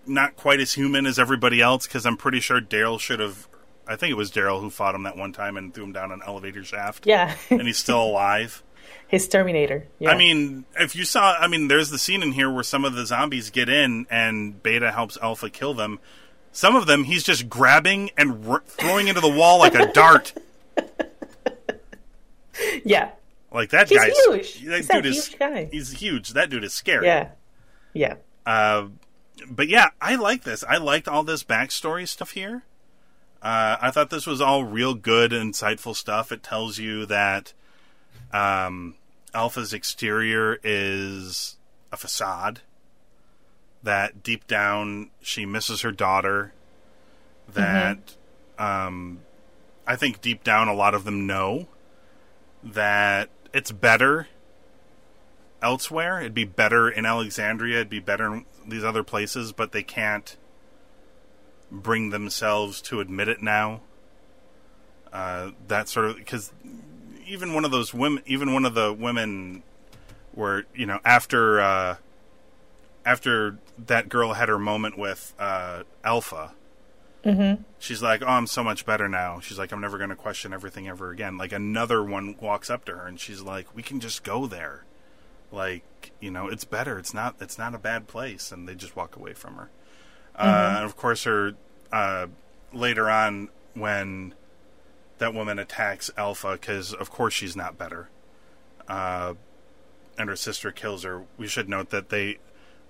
not 0.09 0.35
quite 0.35 0.59
as 0.59 0.73
human 0.73 1.05
as 1.05 1.17
everybody 1.19 1.61
else 1.61 1.87
because 1.87 2.05
I'm 2.05 2.17
pretty 2.17 2.39
sure 2.39 2.59
Daryl 2.59 2.99
should 2.99 3.19
have. 3.19 3.47
I 3.87 3.95
think 3.95 4.11
it 4.11 4.15
was 4.15 4.31
Daryl 4.31 4.59
who 4.61 4.69
fought 4.69 4.93
him 4.95 5.03
that 5.03 5.17
one 5.17 5.31
time 5.33 5.57
and 5.57 5.73
threw 5.73 5.83
him 5.85 5.93
down 5.93 6.11
an 6.11 6.21
elevator 6.25 6.63
shaft. 6.63 7.07
Yeah. 7.07 7.35
and 7.49 7.61
he's 7.63 7.77
still 7.77 8.01
alive. 8.01 8.61
His 9.07 9.27
Terminator. 9.27 9.87
Yeah. 9.97 10.11
I 10.11 10.17
mean, 10.17 10.65
if 10.79 10.95
you 10.95 11.03
saw, 11.05 11.33
I 11.39 11.47
mean, 11.47 11.67
there's 11.67 11.89
the 11.89 11.97
scene 11.97 12.21
in 12.21 12.31
here 12.33 12.51
where 12.51 12.61
some 12.63 12.85
of 12.85 12.93
the 12.93 13.05
zombies 13.07 13.49
get 13.49 13.67
in 13.69 14.05
and 14.11 14.61
Beta 14.61 14.91
helps 14.91 15.17
Alpha 15.21 15.49
kill 15.49 15.73
them. 15.73 15.97
Some 16.51 16.75
of 16.75 16.85
them 16.85 17.03
he's 17.05 17.23
just 17.23 17.49
grabbing 17.49 18.11
and 18.17 18.45
r- 18.47 18.63
throwing 18.67 19.07
into 19.07 19.21
the 19.21 19.29
wall 19.29 19.57
like 19.59 19.73
a 19.75 19.87
dart. 19.93 20.33
yeah. 22.83 23.11
Like 23.51 23.69
that 23.71 23.89
He's 23.89 23.97
guy's 23.97 24.17
huge. 24.25 24.61
That 24.65 24.77
He's 24.77 24.89
a 24.89 24.93
dude 24.93 25.05
is 25.07 25.27
huge 25.27 25.39
guy. 25.39 25.69
he's 25.71 25.91
huge. 25.91 26.29
That 26.29 26.49
dude 26.49 26.63
is 26.63 26.73
scary. 26.73 27.07
Yeah. 27.07 27.29
Yeah. 27.93 28.15
Uh, 28.45 28.87
but 29.49 29.67
yeah, 29.67 29.89
I 30.01 30.15
like 30.15 30.43
this. 30.43 30.63
I 30.63 30.77
liked 30.77 31.07
all 31.07 31.23
this 31.23 31.43
backstory 31.43 32.07
stuff 32.07 32.31
here. 32.31 32.63
Uh, 33.41 33.77
I 33.81 33.91
thought 33.91 34.09
this 34.09 34.27
was 34.27 34.41
all 34.41 34.63
real 34.65 34.93
good, 34.93 35.31
insightful 35.31 35.95
stuff. 35.95 36.31
It 36.31 36.43
tells 36.43 36.77
you 36.77 37.05
that 37.05 37.53
um, 38.33 38.95
Alpha's 39.33 39.73
exterior 39.73 40.59
is 40.63 41.55
a 41.91 41.97
facade. 41.97 42.61
That 43.81 44.23
deep 44.23 44.45
down 44.45 45.11
she 45.21 45.45
misses 45.45 45.81
her 45.81 45.91
daughter. 45.91 46.53
That 47.47 48.15
um, 48.57 49.21
I 49.87 49.95
think 49.95 50.21
deep 50.21 50.43
down 50.43 50.67
a 50.67 50.73
lot 50.73 50.93
of 50.93 51.05
them 51.05 51.25
know 51.25 51.67
that 52.61 53.29
it's 53.53 53.71
better 53.71 54.27
elsewhere. 55.61 56.19
It'd 56.19 56.33
be 56.33 56.45
better 56.45 56.89
in 56.89 57.05
Alexandria. 57.05 57.77
It'd 57.77 57.89
be 57.89 57.99
better 57.99 58.33
in 58.33 58.45
these 58.67 58.83
other 58.83 59.03
places, 59.03 59.51
but 59.51 59.71
they 59.71 59.83
can't 59.83 60.37
bring 61.71 62.09
themselves 62.09 62.81
to 62.81 62.99
admit 62.99 63.27
it 63.27 63.41
now. 63.41 63.81
Uh, 65.11 65.51
that 65.67 65.89
sort 65.89 66.05
of 66.05 66.17
because 66.17 66.51
even 67.27 67.53
one 67.53 67.65
of 67.65 67.71
those 67.71 67.93
women, 67.93 68.23
even 68.25 68.53
one 68.53 68.65
of 68.65 68.73
the 68.73 68.93
women, 68.93 69.63
were 70.33 70.65
you 70.75 70.85
know 70.85 70.99
after 71.03 71.59
uh, 71.59 71.95
after 73.05 73.57
that 73.77 74.09
girl 74.09 74.33
had 74.33 74.49
her 74.49 74.59
moment 74.59 74.97
with 74.97 75.33
uh, 75.39 75.83
Alpha. 76.03 76.53
Mm-hmm. 77.23 77.63
She's 77.79 78.01
like, 78.01 78.21
"Oh, 78.21 78.27
I'm 78.27 78.47
so 78.47 78.63
much 78.63 78.85
better 78.85 79.09
now." 79.09 79.39
She's 79.39 79.57
like, 79.57 79.71
"I'm 79.71 79.81
never 79.81 79.97
going 79.97 80.11
to 80.11 80.15
question 80.15 80.53
everything 80.53 80.87
ever 80.87 81.11
again." 81.11 81.37
Like 81.37 81.51
another 81.51 82.03
one 82.03 82.35
walks 82.39 82.69
up 82.69 82.85
to 82.85 82.93
her 82.93 83.07
and 83.07 83.19
she's 83.19 83.41
like, 83.41 83.75
"We 83.75 83.83
can 83.83 83.99
just 83.99 84.23
go 84.23 84.45
there." 84.47 84.85
Like, 85.51 86.11
you 86.19 86.31
know, 86.31 86.47
it's 86.47 86.65
better. 86.65 86.99
It's 86.99 87.13
not 87.13 87.35
it's 87.39 87.57
not 87.57 87.73
a 87.73 87.79
bad 87.79 88.07
place 88.07 88.51
and 88.51 88.67
they 88.67 88.75
just 88.75 88.95
walk 88.95 89.15
away 89.15 89.33
from 89.33 89.55
her. 89.55 89.69
Uh, 90.35 90.75
and 90.77 90.85
of 90.85 90.95
course 90.95 91.23
her 91.23 91.53
uh, 91.91 92.27
later 92.71 93.09
on 93.09 93.49
when 93.73 94.33
that 95.17 95.33
woman 95.33 95.59
attacks 95.59 96.09
Alpha 96.17 96.57
cuz 96.57 96.93
of 96.93 97.09
course 97.11 97.33
she's 97.33 97.55
not 97.55 97.77
better. 97.77 98.09
Uh, 98.87 99.33
and 100.17 100.29
her 100.29 100.35
sister 100.35 100.71
kills 100.71 101.03
her. 101.03 101.23
We 101.37 101.47
should 101.47 101.69
note 101.69 101.89
that 101.89 102.09
they 102.09 102.39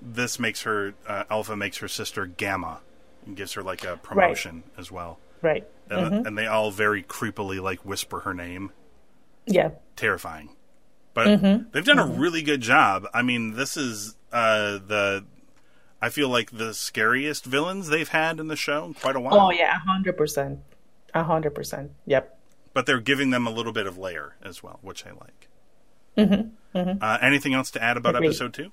this 0.02 0.40
makes 0.40 0.64
her 0.64 0.94
uh, 1.08 1.24
Alpha 1.30 1.56
makes 1.56 1.78
her 1.78 1.88
sister 1.88 2.26
Gamma 2.26 2.82
and 3.26 3.36
gives 3.36 3.54
her 3.54 3.64
like 3.64 3.84
a 3.84 3.98
promotion 3.98 4.64
as 4.78 4.92
well. 4.92 5.20
Right. 5.42 5.66
And, 5.90 6.28
and 6.28 6.38
they 6.38 6.46
all 6.46 6.72
very 6.72 7.02
creepily 7.04 7.62
like 7.62 7.86
whisper 7.86 8.22
her 8.22 8.34
name. 8.34 8.72
Yeah. 9.46 9.72
Terrifying. 9.96 10.50
But 11.26 11.72
they've 11.72 11.86
done 11.86 12.00
a 12.00 12.06
really 12.06 12.42
good 12.42 12.62
job. 12.62 13.06
I 13.14 13.22
mean, 13.22 13.54
this 13.54 13.78
is 13.78 14.16
uh, 14.32 14.80
the 14.80 15.26
I 16.02 16.10
feel 16.10 16.30
like 16.30 16.52
the 16.52 16.74
scariest 16.74 17.46
villains 17.46 17.90
they've 17.90 18.08
had 18.08 18.40
in 18.40 18.48
the 18.48 18.56
show 18.56 18.86
in 18.86 18.94
quite 18.94 19.16
a 19.16 19.20
while. 19.20 19.34
Oh 19.34 19.52
yeah, 19.52 19.76
a 19.76 19.80
hundred 19.80 20.18
percent. 20.18 20.60
A 21.14 21.24
hundred 21.24 21.56
percent. 21.56 21.92
Yep. 22.06 22.38
But 22.74 22.86
they're 22.86 23.02
giving 23.02 23.32
them 23.32 23.48
a 23.48 23.50
little 23.50 23.74
bit 23.74 23.88
of 23.88 23.98
layer 23.98 24.36
as 24.44 24.64
well, 24.64 24.80
which 24.82 25.06
I 25.06 25.12
like. 25.12 25.48
Uh, 26.76 27.18
anything 27.22 27.54
else 27.54 27.72
to 27.72 27.84
add 27.84 27.98
about 27.98 28.16
Agreed. 28.16 28.28
episode 28.28 28.54
two? 28.54 28.72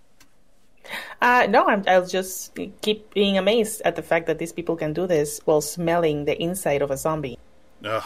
Uh, 1.20 1.46
no, 1.48 1.66
I'm, 1.66 1.82
I'll 1.88 2.06
just 2.06 2.56
keep 2.82 3.14
being 3.14 3.38
amazed 3.38 3.82
at 3.84 3.96
the 3.96 4.02
fact 4.02 4.26
that 4.26 4.38
these 4.38 4.52
people 4.52 4.76
can 4.76 4.92
do 4.92 5.06
this 5.06 5.40
while 5.44 5.60
smelling 5.60 6.26
the 6.26 6.40
inside 6.40 6.82
of 6.82 6.90
a 6.90 6.96
zombie. 6.96 7.38
Ugh. 7.84 8.04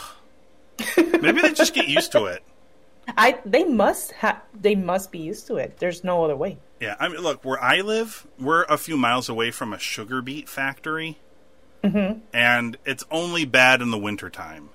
Maybe 0.96 1.42
they 1.42 1.52
just 1.52 1.74
get 1.74 1.88
used 1.88 2.12
to 2.12 2.26
it. 2.26 2.42
I 3.16 3.38
they 3.44 3.64
must 3.64 4.12
have 4.12 4.40
they 4.58 4.74
must 4.74 5.10
be 5.12 5.18
used 5.18 5.46
to 5.48 5.56
it. 5.56 5.78
There's 5.78 6.04
no 6.04 6.24
other 6.24 6.36
way. 6.36 6.58
Yeah, 6.80 6.96
I 6.98 7.08
mean, 7.08 7.20
look, 7.20 7.44
where 7.44 7.62
I 7.62 7.80
live, 7.82 8.26
we're 8.38 8.62
a 8.64 8.76
few 8.78 8.96
miles 8.96 9.28
away 9.28 9.50
from 9.50 9.72
a 9.72 9.78
sugar 9.78 10.22
beet 10.22 10.48
factory, 10.48 11.18
Mm-hmm. 11.84 12.20
and 12.32 12.76
it's 12.84 13.04
only 13.10 13.44
bad 13.44 13.80
in 13.82 13.90
the 13.90 13.98
wintertime. 13.98 14.70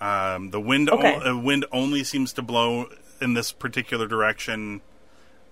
Um, 0.00 0.50
the 0.50 0.60
wind, 0.60 0.88
Okay. 0.88 1.20
o- 1.24 1.36
wind 1.38 1.66
only 1.72 2.04
seems 2.04 2.32
to 2.34 2.42
blow 2.42 2.88
in 3.20 3.34
this 3.34 3.52
particular 3.52 4.06
direction. 4.06 4.80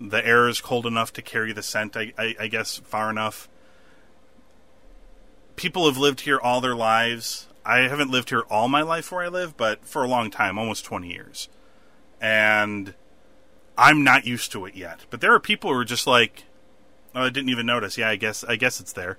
The 0.01 0.25
air 0.25 0.49
is 0.49 0.61
cold 0.61 0.87
enough 0.87 1.13
to 1.15 1.23
carry 1.23 1.53
the 1.53 1.63
scent, 1.63 1.97
I, 1.97 2.13
I, 2.17 2.37
I 2.41 2.47
guess, 2.49 2.79
far 2.79 3.11
enough. 3.11 3.49
People 5.57 5.87
have 5.87 5.99
lived 5.99 6.21
here 6.21 6.39
all 6.39 6.61
their 6.61 6.77
lives. 6.77 7.49
I 7.65 7.81
haven't 7.81 8.11
lived 8.11 8.31
here 8.31 8.45
all 8.49 8.69
my 8.69 8.83
life 8.83 9.11
where 9.13 9.25
I 9.25 9.29
live, 9.29 9.57
but 9.57 9.85
for 9.85 10.03
a 10.05 10.09
long 10.09 10.31
time, 10.31 10.59
almost 10.59 10.85
20 10.85 11.09
years. 11.09 11.49
And 12.21 12.95
I'm 13.77 14.03
not 14.03 14.27
used 14.27 14.53
to 14.53 14.65
it 14.67 14.75
yet. 14.75 15.07
But 15.11 15.21
there 15.21 15.33
are 15.33 15.41
people 15.41 15.73
who 15.73 15.79
are 15.79 15.85
just 15.85 16.07
like, 16.07 16.45
"Oh, 17.15 17.23
I 17.23 17.31
didn't 17.31 17.51
even 17.51 17.67
notice." 17.67 17.97
Yeah, 17.97 18.09
I 18.09 18.17
guess 18.17 18.45
I 18.45 18.57
guess 18.57 18.81
it's 18.81 18.93
there. 18.93 19.19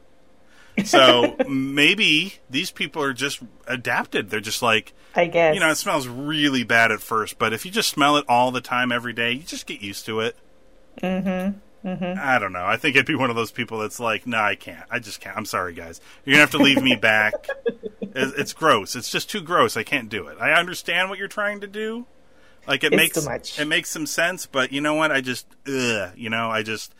So 0.85 1.35
maybe 1.47 2.35
these 2.49 2.71
people 2.71 3.01
are 3.03 3.13
just 3.13 3.41
adapted. 3.67 4.29
They're 4.29 4.39
just 4.39 4.61
like, 4.61 4.93
I 5.15 5.25
guess. 5.27 5.53
you 5.53 5.59
know, 5.59 5.69
it 5.69 5.75
smells 5.75 6.07
really 6.07 6.63
bad 6.63 6.91
at 6.91 7.01
first, 7.01 7.37
but 7.39 7.53
if 7.53 7.65
you 7.65 7.71
just 7.71 7.89
smell 7.89 8.17
it 8.17 8.25
all 8.27 8.51
the 8.51 8.61
time 8.61 8.91
every 8.91 9.13
day, 9.13 9.31
you 9.31 9.43
just 9.43 9.65
get 9.65 9.81
used 9.81 10.05
to 10.05 10.21
it. 10.21 10.35
Mm-hmm. 11.01 11.87
Mm-hmm. 11.87 12.19
I 12.19 12.39
don't 12.39 12.51
know. 12.51 12.65
I 12.65 12.75
think 12.75 12.95
it'd 12.95 13.05
be 13.05 13.15
one 13.15 13.29
of 13.29 13.37
those 13.37 13.51
people 13.51 13.79
that's 13.79 13.99
like, 14.01 14.27
no, 14.27 14.37
I 14.37 14.55
can't. 14.55 14.85
I 14.91 14.99
just 14.99 15.21
can't. 15.21 15.37
I'm 15.37 15.45
sorry, 15.45 15.73
guys. 15.73 16.01
You're 16.25 16.33
gonna 16.33 16.41
have 16.41 16.51
to 16.51 16.57
leave 16.57 16.81
me 16.83 16.95
back. 16.95 17.47
It's 18.11 18.53
gross. 18.53 18.95
It's 18.95 19.11
just 19.11 19.29
too 19.29 19.39
gross. 19.39 19.77
I 19.77 19.83
can't 19.83 20.09
do 20.09 20.27
it. 20.27 20.37
I 20.41 20.53
understand 20.53 21.09
what 21.09 21.19
you're 21.19 21.27
trying 21.27 21.61
to 21.61 21.67
do. 21.67 22.07
Like 22.69 22.83
it 22.83 22.93
It's 22.93 23.25
makes 23.25 23.59
it 23.59 23.65
makes 23.67 23.89
some 23.89 24.05
sense, 24.05 24.45
but 24.45 24.71
you 24.71 24.79
know 24.79 24.93
what? 24.93 25.11
I 25.11 25.21
just, 25.21 25.47
ugh, 25.67 26.11
you 26.15 26.29
know, 26.29 26.51
I 26.51 26.61
just, 26.61 26.93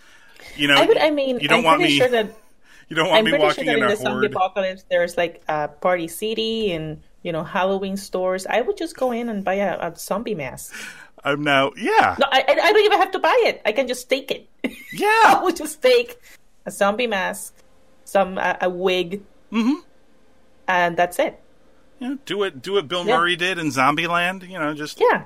you 0.58 0.68
know, 0.68 0.74
I 0.76 0.86
would. 0.86 0.98
I 0.98 1.12
mean, 1.12 1.40
you 1.40 1.48
don't 1.48 1.60
I'm 1.60 1.64
want 1.64 1.82
me. 1.82 1.92
sure 1.96 2.08
that 2.10 2.26
you 2.90 2.96
don't 2.96 3.08
want 3.10 3.20
I'm 3.20 3.32
me 3.32 3.38
walking 3.38 3.66
sure 3.66 3.74
in 3.78 3.84
in 3.84 3.86
a 3.86 3.90
the 3.90 3.96
zombie 3.98 4.28
horde. 4.28 4.36
apocalypse, 4.36 4.84
there's 4.90 5.16
like 5.16 5.44
a 5.48 5.68
party 5.68 6.08
city 6.08 6.72
and 6.72 7.02
you 7.22 7.32
know 7.32 7.44
Halloween 7.44 7.98
stores. 7.98 8.48
I 8.48 8.62
would 8.62 8.78
just 8.78 8.98
go 8.98 9.12
in 9.12 9.30
and 9.30 9.46
buy 9.46 9.56
a, 9.62 9.78
a 9.80 9.96
zombie 9.96 10.34
mask. 10.36 10.74
I'm 11.24 11.44
now, 11.44 11.72
yeah, 11.78 12.16
No, 12.18 12.26
I, 12.32 12.40
I 12.48 12.52
I 12.64 12.72
don't 12.74 12.86
even 12.86 12.98
have 13.00 13.12
to 13.12 13.20
buy 13.20 13.38
it. 13.46 13.62
I 13.66 13.72
can 13.74 13.88
just 13.88 14.10
take 14.10 14.32
it. 14.32 14.48
I 14.66 14.76
yeah. 14.94 15.44
would 15.44 15.56
just 15.56 15.82
take 15.84 16.18
a 16.66 16.72
zombie 16.72 17.08
mask, 17.08 17.54
some 18.06 18.38
a, 18.40 18.58
a 18.62 18.70
wig, 18.72 19.22
Mhm. 19.52 19.84
and 20.68 20.98
that's 20.98 21.20
it. 21.20 21.40
Yeah, 22.00 22.16
do 22.26 22.42
it. 22.44 22.62
Do 22.62 22.74
what 22.74 22.88
Bill 22.88 23.06
Yeah. 23.06 23.18
Murray 23.18 23.36
did 23.36 23.60
in 23.60 23.68
Zombieland. 23.68 24.50
You 24.50 24.58
know, 24.58 24.74
just 24.74 25.00
Yeah, 25.02 25.24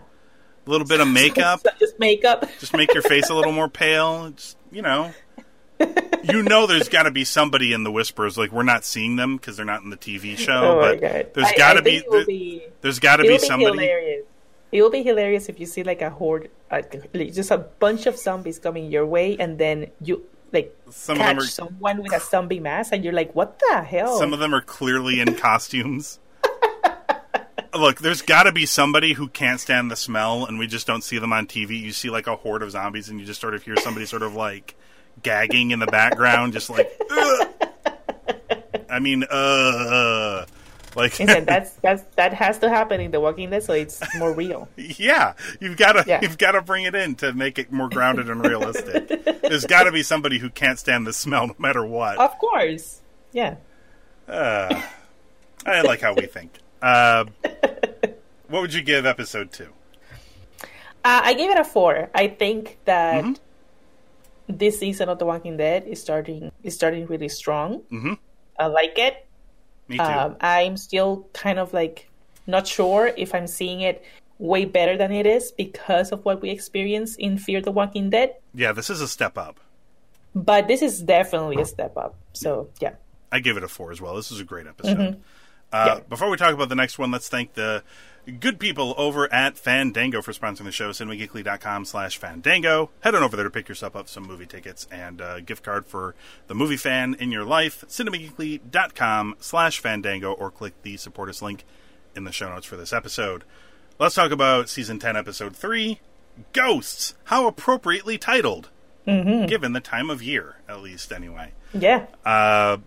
a 0.65 0.69
little 0.69 0.87
bit 0.87 0.99
of 0.99 1.07
makeup. 1.21 1.61
Just 1.79 1.99
makeup. 1.99 2.45
just 2.59 2.75
make 2.75 2.93
your 2.93 3.03
face 3.03 3.29
a 3.29 3.33
little 3.35 3.51
more 3.51 3.69
pale. 3.69 4.29
Just, 4.31 4.57
you 4.71 4.81
know, 4.81 5.13
you 6.23 6.43
know, 6.43 6.67
there's 6.67 6.89
got 6.89 7.03
to 7.03 7.11
be 7.11 7.23
somebody 7.23 7.73
in 7.73 7.83
the 7.83 7.91
whispers. 7.91 8.37
Like 8.37 8.51
we're 8.51 8.63
not 8.63 8.85
seeing 8.85 9.15
them 9.15 9.37
because 9.37 9.57
they're 9.57 9.65
not 9.65 9.83
in 9.83 9.89
the 9.89 9.97
TV 9.97 10.33
oh 10.33 10.35
show. 10.37 10.79
Oh 10.81 10.97
but 10.99 11.33
there's 11.33 11.51
got 11.57 11.73
to 11.73 11.81
be, 11.81 11.91
think 11.99 12.03
it 12.05 12.09
will 12.09 12.17
there- 12.19 12.25
be 12.25 12.63
there's 12.81 12.99
got 12.99 13.17
to 13.17 13.23
be 13.23 13.37
somebody. 13.39 13.71
hilarious. 13.79 14.25
It 14.71 14.81
will 14.81 14.89
be 14.89 15.03
hilarious 15.03 15.49
if 15.49 15.59
you 15.59 15.67
see 15.67 15.83
like 15.83 16.01
a 16.01 16.09
horde, 16.09 16.49
like, 16.71 17.13
just 17.13 17.51
a 17.51 17.59
bunch 17.59 18.07
of 18.07 18.17
zombies 18.17 18.57
coming 18.57 18.89
your 18.91 19.05
way, 19.05 19.37
and 19.37 19.59
then 19.59 19.91
you 20.01 20.25
like 20.51 20.75
Some 20.89 21.17
of 21.17 21.21
catch 21.21 21.35
them 21.35 21.43
are- 21.43 21.47
someone 21.47 22.01
with 22.01 22.11
a 22.13 22.19
zombie 22.19 22.59
mask, 22.59 22.91
and 22.91 23.03
you're 23.03 23.13
like, 23.13 23.35
"What 23.35 23.59
the 23.59 23.83
hell?" 23.83 24.17
Some 24.17 24.33
of 24.33 24.39
them 24.39 24.53
are 24.55 24.61
clearly 24.61 25.19
in 25.19 25.35
costumes. 25.35 26.19
Look, 27.75 27.99
there's 27.99 28.21
got 28.21 28.43
to 28.43 28.51
be 28.51 28.65
somebody 28.65 29.13
who 29.13 29.27
can't 29.27 29.59
stand 29.59 29.89
the 29.89 29.95
smell, 29.95 30.45
and 30.45 30.59
we 30.59 30.67
just 30.67 30.85
don't 30.85 31.03
see 31.03 31.17
them 31.17 31.33
on 31.33 31.47
TV. 31.47 31.79
You 31.79 31.91
see 31.91 32.09
like 32.09 32.27
a 32.27 32.35
horde 32.35 32.61
of 32.63 32.71
zombies, 32.71 33.09
and 33.09 33.19
you 33.19 33.25
just 33.25 33.41
sort 33.41 33.53
of 33.55 33.63
hear 33.63 33.75
somebody 33.77 34.05
sort 34.05 34.21
of 34.23 34.35
like 34.35 34.75
gagging 35.21 35.71
in 35.71 35.79
the 35.79 35.87
background, 35.87 36.53
just 36.53 36.69
like. 36.69 36.91
"Ugh." 37.09 37.47
I 38.89 38.99
mean, 38.99 39.23
uh, 39.23 40.45
like 40.95 41.17
Listen, 41.19 41.45
that's 41.45 41.71
that's 41.75 42.03
that 42.15 42.33
has 42.35 42.59
to 42.59 42.69
happen 42.69 43.01
in 43.01 43.09
The 43.09 43.19
Walking 43.19 43.49
Dead, 43.49 43.63
so 43.63 43.73
it's 43.73 43.99
more 44.17 44.31
real. 44.33 44.69
Yeah, 44.77 45.33
you've 45.59 45.77
got 45.77 45.93
to 45.93 46.03
Yeah. 46.05 46.19
you've 46.21 46.37
got 46.37 46.51
to 46.51 46.61
bring 46.61 46.83
it 46.85 46.93
in 46.93 47.15
to 47.15 47.33
make 47.33 47.57
it 47.57 47.71
more 47.71 47.89
grounded 47.89 48.29
and 48.29 48.45
realistic. 48.45 49.07
There's 49.41 49.65
got 49.65 49.83
to 49.85 49.91
be 49.91 50.03
somebody 50.03 50.37
who 50.37 50.51
can't 50.51 50.77
stand 50.77 51.07
the 51.07 51.13
smell 51.13 51.47
no 51.47 51.55
matter 51.57 51.83
what. 51.83 52.19
Of 52.19 52.37
course, 52.37 53.01
yeah. 53.31 53.55
Uh, 54.27 54.81
I 55.65 55.81
like 55.81 56.01
how 56.01 56.13
we 56.13 56.27
think. 56.27 56.59
Uh, 56.83 57.23
what 58.49 58.61
would 58.61 58.73
you 58.73 58.81
give 58.83 59.05
episode 59.05 59.51
two? 59.53 59.69
Uh, 61.05 61.21
I 61.23 61.33
gave 61.33 61.49
it 61.49 61.57
a 61.57 61.63
four. 61.63 62.09
I 62.13 62.27
think 62.27 62.77
that 62.85 63.39
this 64.47 64.79
season 64.79 65.07
of 65.07 65.17
The 65.17 65.25
Walking 65.25 65.55
Dead 65.55 65.85
is 65.87 66.01
starting 66.01 66.51
is 66.61 66.75
starting 66.75 67.07
really 67.07 67.29
strong. 67.29 67.81
Mhm. 67.91 68.17
I 68.59 68.67
like 68.67 68.99
it. 68.99 69.25
Me 69.87 69.97
too. 69.97 70.03
Um, 70.03 70.35
I'm 70.41 70.75
still 70.77 71.25
kind 71.33 71.57
of 71.57 71.73
like 71.73 72.09
not 72.47 72.67
sure 72.67 73.07
if 73.15 73.33
I'm 73.33 73.47
seeing 73.47 73.79
it 73.81 74.03
way 74.37 74.65
better 74.65 74.97
than 74.97 75.11
it 75.13 75.25
is 75.25 75.53
because 75.53 76.11
of 76.11 76.25
what 76.25 76.41
we 76.41 76.49
experienced 76.49 77.17
in 77.19 77.37
Fear 77.37 77.61
the 77.61 77.71
Walking 77.71 78.09
Dead. 78.09 78.35
yeah, 78.53 78.73
this 78.73 78.89
is 78.89 78.99
a 78.99 79.07
step 79.07 79.37
up. 79.37 79.59
But 80.35 80.67
this 80.67 80.81
is 80.81 81.01
definitely 81.01 81.61
a 81.61 81.65
step 81.65 81.95
up. 81.95 82.15
So 82.33 82.67
yeah. 82.81 82.95
I 83.31 83.39
give 83.39 83.55
it 83.55 83.63
a 83.63 83.67
four 83.69 83.91
as 83.91 84.01
well. 84.01 84.15
This 84.15 84.31
is 84.31 84.39
a 84.41 84.43
great 84.43 84.67
episode. 84.67 85.21
Uh, 85.73 85.95
Mm-hmm. 85.95 86.07
Before 86.09 86.29
we 86.29 86.37
talk 86.37 86.53
about 86.53 86.69
the 86.69 86.75
next 86.75 86.97
one, 86.99 87.09
let's 87.11 87.27
thank 87.27 87.55
the 87.55 87.83
good 88.39 88.57
people 88.59 88.93
over 88.97 89.31
at 89.33 89.57
Fandango 89.57 90.21
for 90.21 90.31
sponsoring 90.31 90.63
the 90.65 90.71
show. 90.71 90.91
CinemaGeekly.com 90.91 91.83
slash 91.85 92.17
Fandango. 92.17 92.89
Head 93.01 93.15
on 93.15 93.23
over 93.23 93.35
there 93.35 93.43
to 93.43 93.49
pick 93.49 93.67
yourself 93.67 93.95
up 93.95 94.07
some 94.07 94.23
movie 94.23 94.45
tickets 94.45 94.87
and 94.91 95.19
a 95.19 95.41
gift 95.41 95.63
card 95.63 95.85
for 95.87 96.15
the 96.47 96.53
movie 96.55 96.77
fan 96.77 97.15
in 97.19 97.31
your 97.31 97.43
life. 97.43 97.83
CinemaGeekly.com 97.87 99.35
slash 99.39 99.79
Fandango 99.79 100.31
or 100.33 100.51
click 100.51 100.73
the 100.83 100.97
support 100.97 101.29
us 101.29 101.41
link 101.41 101.65
in 102.15 102.23
the 102.23 102.31
show 102.31 102.49
notes 102.49 102.65
for 102.67 102.77
this 102.77 102.93
episode. 102.93 103.43
Let's 103.99 104.15
talk 104.15 104.31
about 104.31 104.69
season 104.69 104.99
10, 104.99 105.15
episode 105.15 105.55
3 105.55 105.99
Ghosts. 106.51 107.15
How 107.25 107.47
appropriately 107.47 108.17
titled, 108.17 108.69
given 109.05 109.73
the 109.73 109.79
time 109.81 110.09
of 110.09 110.23
year, 110.23 110.55
at 110.67 110.81
least, 110.81 111.11
anyway. 111.11 111.53
Yeah. 111.73 112.05
Uh, 112.25 112.77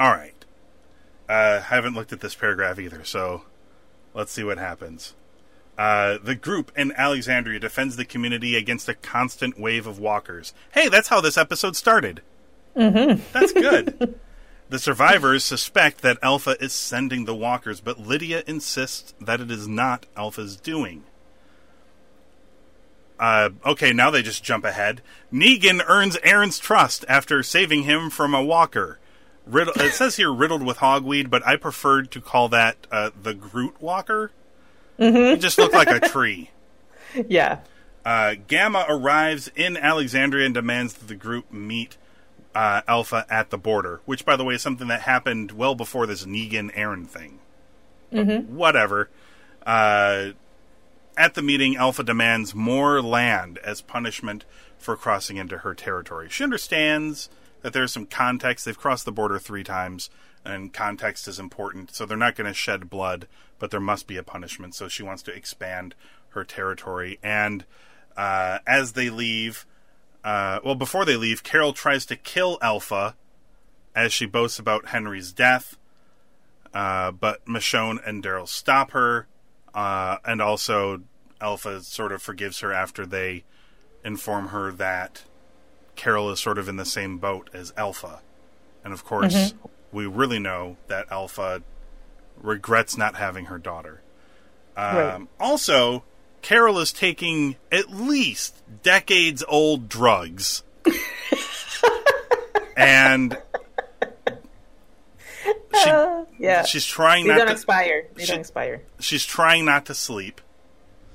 all 0.00 0.10
right. 0.10 0.31
Uh, 1.28 1.60
haven't 1.60 1.94
looked 1.94 2.12
at 2.12 2.20
this 2.20 2.34
paragraph 2.34 2.78
either, 2.78 3.04
so 3.04 3.42
let's 4.14 4.32
see 4.32 4.44
what 4.44 4.58
happens. 4.58 5.14
Uh, 5.78 6.18
the 6.22 6.34
group 6.34 6.70
in 6.76 6.92
Alexandria 6.92 7.58
defends 7.58 7.96
the 7.96 8.04
community 8.04 8.56
against 8.56 8.88
a 8.88 8.94
constant 8.94 9.58
wave 9.58 9.86
of 9.86 9.98
walkers. 9.98 10.52
Hey, 10.72 10.88
that's 10.88 11.08
how 11.08 11.20
this 11.20 11.38
episode 11.38 11.76
started. 11.76 12.20
Mm-hmm. 12.76 13.22
That's 13.32 13.52
good. 13.52 14.18
the 14.68 14.78
survivors 14.78 15.44
suspect 15.44 16.02
that 16.02 16.18
Alpha 16.22 16.56
is 16.62 16.72
sending 16.72 17.24
the 17.24 17.34
walkers, 17.34 17.80
but 17.80 17.98
Lydia 17.98 18.42
insists 18.46 19.14
that 19.20 19.40
it 19.40 19.50
is 19.50 19.66
not 19.66 20.06
Alpha's 20.16 20.56
doing. 20.56 21.04
Uh, 23.18 23.50
okay, 23.64 23.92
now 23.92 24.10
they 24.10 24.20
just 24.20 24.42
jump 24.42 24.64
ahead. 24.64 25.00
Negan 25.32 25.80
earns 25.86 26.18
Aaron's 26.22 26.58
trust 26.58 27.04
after 27.08 27.42
saving 27.42 27.84
him 27.84 28.10
from 28.10 28.34
a 28.34 28.42
walker. 28.42 28.98
Riddle, 29.46 29.74
it 29.76 29.92
says 29.92 30.16
here 30.16 30.32
riddled 30.32 30.62
with 30.62 30.78
hogweed, 30.78 31.28
but 31.30 31.46
I 31.46 31.56
preferred 31.56 32.10
to 32.12 32.20
call 32.20 32.48
that 32.50 32.86
uh, 32.90 33.10
the 33.20 33.34
Groot 33.34 33.80
Walker. 33.80 34.30
Mm-hmm. 34.98 35.34
He 35.34 35.36
just 35.38 35.58
looked 35.58 35.74
like 35.74 35.90
a 35.90 36.00
tree. 36.00 36.50
Yeah. 37.28 37.58
Uh, 38.06 38.36
Gamma 38.48 38.86
arrives 38.88 39.50
in 39.54 39.76
Alexandria 39.76 40.46
and 40.46 40.54
demands 40.54 40.94
that 40.94 41.08
the 41.08 41.14
group 41.14 41.52
meet 41.52 41.98
uh, 42.54 42.80
Alpha 42.88 43.26
at 43.28 43.50
the 43.50 43.58
border, 43.58 44.00
which, 44.06 44.24
by 44.24 44.34
the 44.34 44.44
way, 44.44 44.54
is 44.54 44.62
something 44.62 44.88
that 44.88 45.02
happened 45.02 45.52
well 45.52 45.74
before 45.74 46.06
this 46.06 46.24
Negan 46.24 46.70
Aaron 46.74 47.04
thing. 47.04 47.38
But 48.10 48.44
Whatever. 48.44 49.10
Uh, 49.66 50.30
at 51.16 51.34
the 51.34 51.42
meeting, 51.42 51.76
Alpha 51.76 52.02
demands 52.02 52.54
more 52.54 53.02
land 53.02 53.58
as 53.58 53.80
punishment 53.80 54.44
for 54.78 54.96
crossing 54.96 55.36
into 55.36 55.58
her 55.58 55.74
territory. 55.74 56.28
She 56.30 56.44
understands 56.44 57.28
that 57.62 57.72
there's 57.72 57.92
some 57.92 58.06
context. 58.06 58.64
They've 58.64 58.78
crossed 58.78 59.04
the 59.04 59.12
border 59.12 59.38
three 59.38 59.64
times, 59.64 60.10
and 60.44 60.72
context 60.72 61.26
is 61.26 61.38
important. 61.38 61.94
So 61.94 62.04
they're 62.04 62.16
not 62.16 62.34
going 62.34 62.48
to 62.48 62.54
shed 62.54 62.90
blood, 62.90 63.26
but 63.58 63.70
there 63.70 63.80
must 63.80 64.06
be 64.06 64.16
a 64.16 64.22
punishment. 64.22 64.74
So 64.74 64.88
she 64.88 65.02
wants 65.02 65.22
to 65.24 65.34
expand 65.34 65.94
her 66.30 66.44
territory. 66.44 67.18
And 67.22 67.64
uh, 68.16 68.58
as 68.66 68.92
they 68.92 69.10
leave, 69.10 69.66
uh, 70.24 70.60
well, 70.64 70.74
before 70.74 71.04
they 71.04 71.16
leave, 71.16 71.42
Carol 71.42 71.72
tries 71.72 72.06
to 72.06 72.16
kill 72.16 72.58
Alpha 72.60 73.16
as 73.94 74.12
she 74.12 74.26
boasts 74.26 74.58
about 74.58 74.88
Henry's 74.88 75.32
death. 75.32 75.76
Uh, 76.74 77.10
but 77.10 77.44
Michonne 77.44 77.98
and 78.06 78.24
Daryl 78.24 78.48
stop 78.48 78.92
her, 78.92 79.26
uh, 79.74 80.16
and 80.24 80.40
also 80.40 81.02
Alpha 81.38 81.82
sort 81.82 82.12
of 82.12 82.22
forgives 82.22 82.60
her 82.60 82.72
after 82.72 83.04
they 83.04 83.44
inform 84.04 84.48
her 84.48 84.72
that 84.72 85.24
Carol 85.96 86.30
is 86.30 86.40
sort 86.40 86.58
of 86.58 86.68
in 86.68 86.76
the 86.76 86.84
same 86.84 87.18
boat 87.18 87.50
as 87.52 87.72
Alpha. 87.76 88.20
And 88.84 88.92
of 88.92 89.04
course, 89.04 89.54
we 89.92 90.06
really 90.06 90.38
know 90.38 90.76
that 90.88 91.06
Alpha 91.10 91.62
regrets 92.40 92.96
not 92.96 93.14
having 93.16 93.44
her 93.46 93.58
daughter. 93.58 94.00
Um, 94.76 94.96
Right. 94.96 95.26
Also, 95.38 96.02
Carol 96.40 96.78
is 96.80 96.92
taking 96.92 97.56
at 97.70 97.90
least 97.90 98.56
decades 98.82 99.44
old 99.46 99.88
drugs. 99.88 100.64
and 102.76 103.36
she, 105.82 105.90
Uh, 105.90 106.24
yeah. 106.38 106.64
she's 106.64 106.84
trying 106.86 107.24
they 107.24 107.30
not 107.30 107.38
don't 107.38 107.46
to 107.48 107.52
expire. 107.52 108.06
They 108.14 108.24
she- 108.24 108.32
don't 108.32 108.40
expire. 108.40 108.82
she's 109.00 109.24
trying 109.24 109.64
not 109.64 109.86
to 109.86 109.94
sleep. 109.94 110.40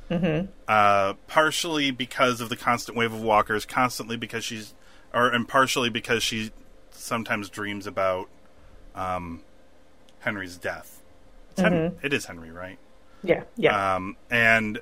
Mm-hmm. 0.10 0.48
Uh, 0.68 1.14
partially 1.28 1.92
because 1.92 2.40
of 2.40 2.50
the 2.50 2.56
constant 2.56 2.98
wave 2.98 3.14
of 3.14 3.22
walkers, 3.22 3.66
constantly 3.66 4.18
because 4.18 4.44
she's, 4.44 4.74
or 5.14 5.30
and 5.30 5.48
partially 5.48 5.90
because 5.90 6.24
she 6.24 6.52
sometimes 6.92 7.50
dreams 7.50 7.88
about 7.88 8.30
um, 8.96 9.42
Henry's 10.20 10.58
death. 10.58 11.02
It's 11.52 11.62
Hen- 11.62 11.98
it 12.02 12.14
is 12.14 12.26
Henry, 12.26 12.52
right? 12.52 12.78
Yeah. 13.24 13.44
Yeah. 13.56 13.96
Um, 13.96 14.18
and 14.30 14.80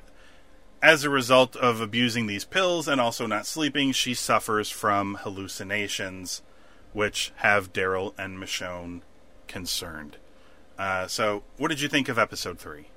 as 0.82 1.04
a 1.04 1.10
result 1.10 1.56
of 1.56 1.82
abusing 1.82 2.28
these 2.28 2.46
pills 2.46 2.88
and 2.88 3.02
also 3.02 3.26
not 3.26 3.46
sleeping, 3.46 3.92
she 3.92 4.14
suffers 4.14 4.70
from 4.70 5.16
hallucinations, 5.22 6.42
which 6.94 7.32
have 7.38 7.74
Daryl 7.74 8.14
and 8.18 8.38
Michonne 8.38 9.02
concerned. 9.48 10.18
Uh, 10.78 11.08
so, 11.08 11.44
what 11.58 11.70
did 11.70 11.82
you 11.82 11.88
think 11.88 12.10
of 12.10 12.20
episode 12.20 12.60
three? 12.60 12.90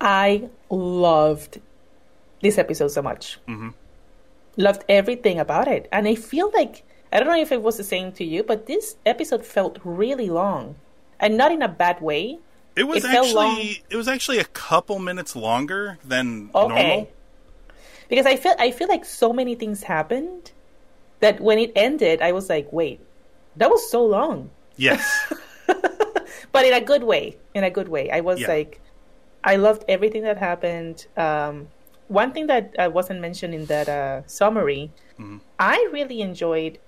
I 0.00 0.48
loved 0.70 1.60
this 2.42 2.58
episode 2.58 2.88
so 2.88 3.02
much. 3.02 3.38
Mm-hmm. 3.48 3.70
Loved 4.56 4.84
everything 4.88 5.38
about 5.38 5.68
it. 5.68 5.88
And 5.92 6.08
I 6.08 6.14
feel 6.14 6.50
like, 6.54 6.84
I 7.12 7.18
don't 7.18 7.28
know 7.28 7.40
if 7.40 7.52
it 7.52 7.62
was 7.62 7.76
the 7.76 7.84
same 7.84 8.12
to 8.12 8.24
you, 8.24 8.42
but 8.42 8.66
this 8.66 8.96
episode 9.04 9.44
felt 9.44 9.78
really 9.84 10.30
long. 10.30 10.76
And 11.18 11.36
not 11.36 11.52
in 11.52 11.60
a 11.62 11.68
bad 11.68 12.00
way. 12.00 12.38
It 12.76 12.84
was 12.84 13.04
It 13.04 13.10
actually 13.10 13.82
it 13.90 13.96
was 13.96 14.08
actually 14.08 14.38
a 14.38 14.44
couple 14.44 14.98
minutes 14.98 15.36
longer 15.36 15.98
than 16.04 16.50
Okay. 16.54 16.68
normal. 16.68 17.10
Because 18.08 18.26
I 18.26 18.36
feel 18.36 18.54
I 18.58 18.70
feel 18.70 18.88
like 18.88 19.04
so 19.04 19.32
many 19.32 19.54
things 19.54 19.82
happened 19.84 20.52
that 21.20 21.40
when 21.40 21.58
it 21.58 21.72
ended, 21.76 22.22
I 22.22 22.32
was 22.32 22.48
like, 22.48 22.72
wait, 22.72 23.00
that 23.56 23.68
was 23.70 23.90
so 23.90 24.04
long. 24.04 24.50
Yes, 24.76 25.02
but 26.52 26.64
in 26.64 26.72
a 26.72 26.80
good 26.80 27.02
way. 27.04 27.36
In 27.54 27.64
a 27.64 27.70
good 27.70 27.88
way. 27.88 28.10
I 28.10 28.20
was 28.20 28.40
Yeah. 28.40 28.48
like, 28.48 28.80
I 29.44 29.56
loved 29.56 29.84
everything 29.88 30.22
that 30.22 30.38
happened. 30.38 31.06
Um, 31.16 31.68
one 32.08 32.32
thing 32.32 32.46
that 32.48 32.74
uh, 32.78 32.90
wasn't 32.92 33.20
mentioned 33.20 33.54
in 33.54 33.66
that 33.66 33.88
uh, 33.88 34.22
summary, 34.26 34.90
Mm-hmm. 35.18 35.38
I 35.58 35.76
really 35.92 36.22
enjoyed 36.22 36.78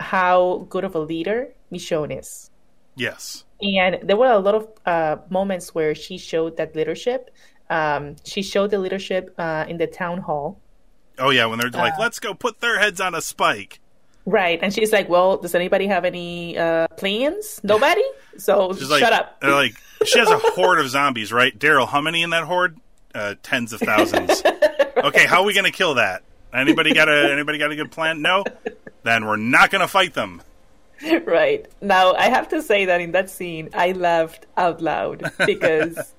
how 0.00 0.66
good 0.68 0.84
of 0.84 0.94
a 0.94 0.98
leader 0.98 1.50
Michonne 1.72 2.18
is. 2.18 2.50
yes, 2.96 3.44
And 3.62 3.98
there 4.02 4.16
were 4.16 4.30
a 4.30 4.38
lot 4.38 4.54
of 4.54 4.68
uh, 4.86 5.16
moments 5.30 5.74
where 5.74 5.94
she 5.94 6.18
showed 6.18 6.56
that 6.56 6.74
leadership. 6.74 7.30
Um, 7.70 8.16
she 8.24 8.42
showed 8.42 8.70
the 8.72 8.78
leadership 8.78 9.32
uh, 9.38 9.64
in 9.68 9.78
the 9.78 9.86
town 9.86 10.18
hall. 10.18 10.58
oh 11.18 11.30
yeah. 11.30 11.46
When 11.46 11.58
they're 11.60 11.70
Uh. 11.72 11.78
like, 11.78 11.98
"Let's 11.98 12.18
go 12.18 12.34
put 12.34 12.60
their 12.60 12.78
heads 12.80 13.00
on 13.00 13.14
a 13.14 13.20
spike," 13.22 13.78
Right. 14.26 14.58
And 14.62 14.72
she's 14.72 14.92
like, 14.92 15.08
well, 15.08 15.36
does 15.36 15.54
anybody 15.54 15.86
have 15.86 16.04
any 16.04 16.56
uh, 16.56 16.88
plans? 16.96 17.60
Nobody? 17.62 18.02
So 18.38 18.72
she's 18.72 18.90
like, 18.90 19.00
shut 19.00 19.12
up. 19.12 19.40
They're 19.40 19.50
like, 19.50 19.74
she 20.04 20.18
has 20.18 20.28
a 20.30 20.38
horde 20.38 20.80
of 20.80 20.88
zombies, 20.88 21.32
right? 21.32 21.56
Daryl, 21.58 21.86
how 21.88 22.00
many 22.00 22.22
in 22.22 22.30
that 22.30 22.44
horde? 22.44 22.78
Uh, 23.14 23.34
tens 23.42 23.72
of 23.72 23.80
thousands. 23.80 24.42
Okay, 24.96 25.26
how 25.26 25.40
are 25.42 25.44
we 25.44 25.52
gonna 25.52 25.70
kill 25.70 25.96
that? 25.96 26.22
Anybody 26.52 26.94
got 26.94 27.10
a 27.10 27.30
anybody 27.30 27.58
got 27.58 27.70
a 27.70 27.76
good 27.76 27.90
plan? 27.90 28.22
No. 28.22 28.42
Then 29.02 29.26
we're 29.26 29.36
not 29.36 29.70
gonna 29.70 29.88
fight 29.88 30.14
them. 30.14 30.40
right. 31.26 31.66
Now, 31.82 32.14
I 32.14 32.30
have 32.30 32.48
to 32.50 32.62
say 32.62 32.86
that 32.86 33.02
in 33.02 33.12
that 33.12 33.28
scene, 33.28 33.68
I 33.74 33.92
laughed 33.92 34.46
out 34.56 34.80
loud 34.80 35.30
because 35.46 36.14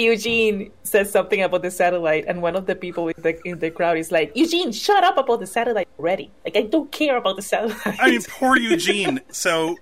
Eugene 0.00 0.72
says 0.82 1.10
something 1.10 1.42
about 1.42 1.62
the 1.62 1.70
satellite, 1.70 2.24
and 2.26 2.42
one 2.42 2.56
of 2.56 2.66
the 2.66 2.74
people 2.74 3.08
in 3.08 3.14
the, 3.18 3.38
in 3.46 3.58
the 3.58 3.70
crowd 3.70 3.98
is 3.98 4.10
like, 4.10 4.32
Eugene, 4.34 4.72
shut 4.72 5.04
up 5.04 5.16
about 5.18 5.40
the 5.40 5.46
satellite 5.46 5.88
already. 5.98 6.30
Like, 6.44 6.56
I 6.56 6.62
don't 6.62 6.90
care 6.90 7.16
about 7.16 7.36
the 7.36 7.42
satellite. 7.42 7.98
I 8.00 8.10
mean, 8.10 8.22
poor 8.22 8.56
Eugene. 8.70 9.20
So, 9.30 9.76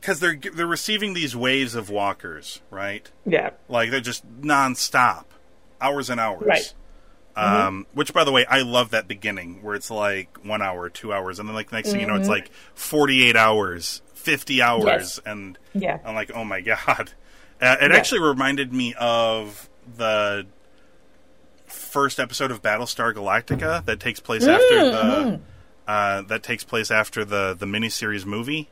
because 0.00 0.20
they're 0.20 0.36
they're 0.54 0.66
receiving 0.66 1.14
these 1.14 1.34
waves 1.34 1.74
of 1.74 1.90
walkers, 1.90 2.60
right? 2.70 3.10
yeah. 3.26 3.50
Like 3.68 3.90
they're 3.90 4.00
just 4.00 4.24
nonstop, 4.40 5.24
hours 5.80 6.08
and 6.10 6.20
hours. 6.20 6.42
Right. 6.46 6.74
Um, 7.36 7.86
Which, 7.94 8.12
by 8.12 8.24
the 8.24 8.32
way, 8.32 8.44
I 8.46 8.62
love 8.62 8.90
that 8.90 9.06
beginning 9.06 9.62
where 9.62 9.76
it's 9.76 9.92
like 9.92 10.38
one 10.44 10.60
hour, 10.60 10.88
two 10.88 11.12
hours, 11.12 11.38
and 11.38 11.48
then 11.48 11.54
like 11.54 11.70
next 11.70 11.92
thing 11.92 12.00
you 12.00 12.06
know, 12.06 12.16
it's 12.16 12.28
like 12.28 12.50
forty-eight 12.74 13.36
hours, 13.36 14.02
fifty 14.14 14.60
hours, 14.60 14.84
Yes. 14.84 15.20
and 15.24 15.56
Yeah. 15.72 15.98
I'm 16.04 16.16
like, 16.16 16.32
oh 16.34 16.42
my 16.44 16.60
god! 16.62 17.12
Uh, 17.60 17.76
it 17.80 17.90
Yeah. 17.90 17.96
actually 17.96 18.20
reminded 18.20 18.72
me 18.72 18.94
of 18.98 19.68
the 19.96 20.46
first 21.66 22.18
episode 22.20 22.50
of 22.50 22.62
Battlestar 22.62 23.12
Galactica 23.14 23.84
that 23.84 24.00
takes 24.00 24.20
place 24.20 24.46
after 24.46 24.90
the 24.90 25.40
uh, 25.86 26.22
that 26.22 26.42
takes 26.42 26.64
place 26.64 26.90
after 26.90 27.24
the 27.24 27.54
the 27.58 27.66
miniseries 27.66 28.24
movie 28.26 28.68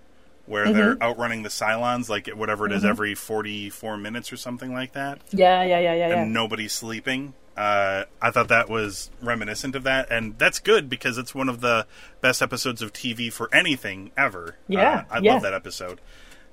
where 0.47 0.73
they're 0.73 0.97
outrunning 1.03 1.43
the 1.43 1.49
Cylons 1.49 2.09
like 2.09 2.29
whatever 2.29 2.67
it 2.67 2.73
is 2.73 2.85
every 2.85 3.17
44 3.17 3.97
minutes 3.97 4.33
or 4.33 4.37
something 4.37 4.73
like 4.73 4.93
that 4.93 5.19
Yeah, 5.33 5.65
yeah, 5.65 5.81
yeah, 5.81 5.95
yeah, 5.95 6.09
yeah. 6.09 6.23
and 6.23 6.33
nobody's 6.33 6.73
sleeping. 6.73 7.35
Uh, 7.57 8.05
I 8.23 8.31
thought 8.31 8.49
that 8.49 8.69
was 8.69 9.11
reminiscent 9.23 9.75
of 9.75 9.83
that, 9.85 10.09
and 10.13 10.39
that's 10.39 10.59
good 10.59 10.89
because 10.91 11.17
it's 11.19 11.35
one 11.35 11.49
of 11.49 11.63
the 11.63 11.87
best 12.21 12.43
episodes 12.43 12.83
of 12.83 12.93
TV 12.93 13.33
for 13.33 13.49
anything 13.53 14.13
ever. 14.17 14.57
Yeah, 14.69 15.05
Uh, 15.11 15.15
I 15.15 15.19
yeah. 15.21 15.33
love 15.33 15.43
that 15.43 15.55
episode, 15.55 16.01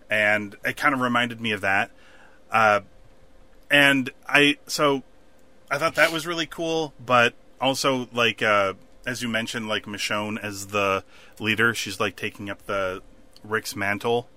and 0.09 0.55
it 0.63 0.77
kind 0.77 0.93
of 0.95 1.01
reminded 1.01 1.41
me 1.41 1.51
of 1.51 1.59
that. 1.61 1.91
Uh, 2.53 2.81
and 3.69 4.09
I 4.27 4.57
so 4.67 5.03
I 5.69 5.77
thought 5.79 5.95
that 5.95 6.11
was 6.13 6.25
really 6.27 6.45
cool, 6.45 6.93
but 7.03 7.33
also 7.59 8.07
like 8.13 8.41
uh, 8.41 8.73
as 9.05 9.21
you 9.21 9.27
mentioned, 9.27 9.67
like 9.67 9.85
Michonne 9.85 10.37
as 10.41 10.67
the 10.67 11.03
leader, 11.39 11.73
she's 11.73 11.99
like 11.99 12.15
taking 12.15 12.49
up 12.49 12.65
the 12.67 13.01
Rick's 13.43 13.75
mantle. 13.75 14.29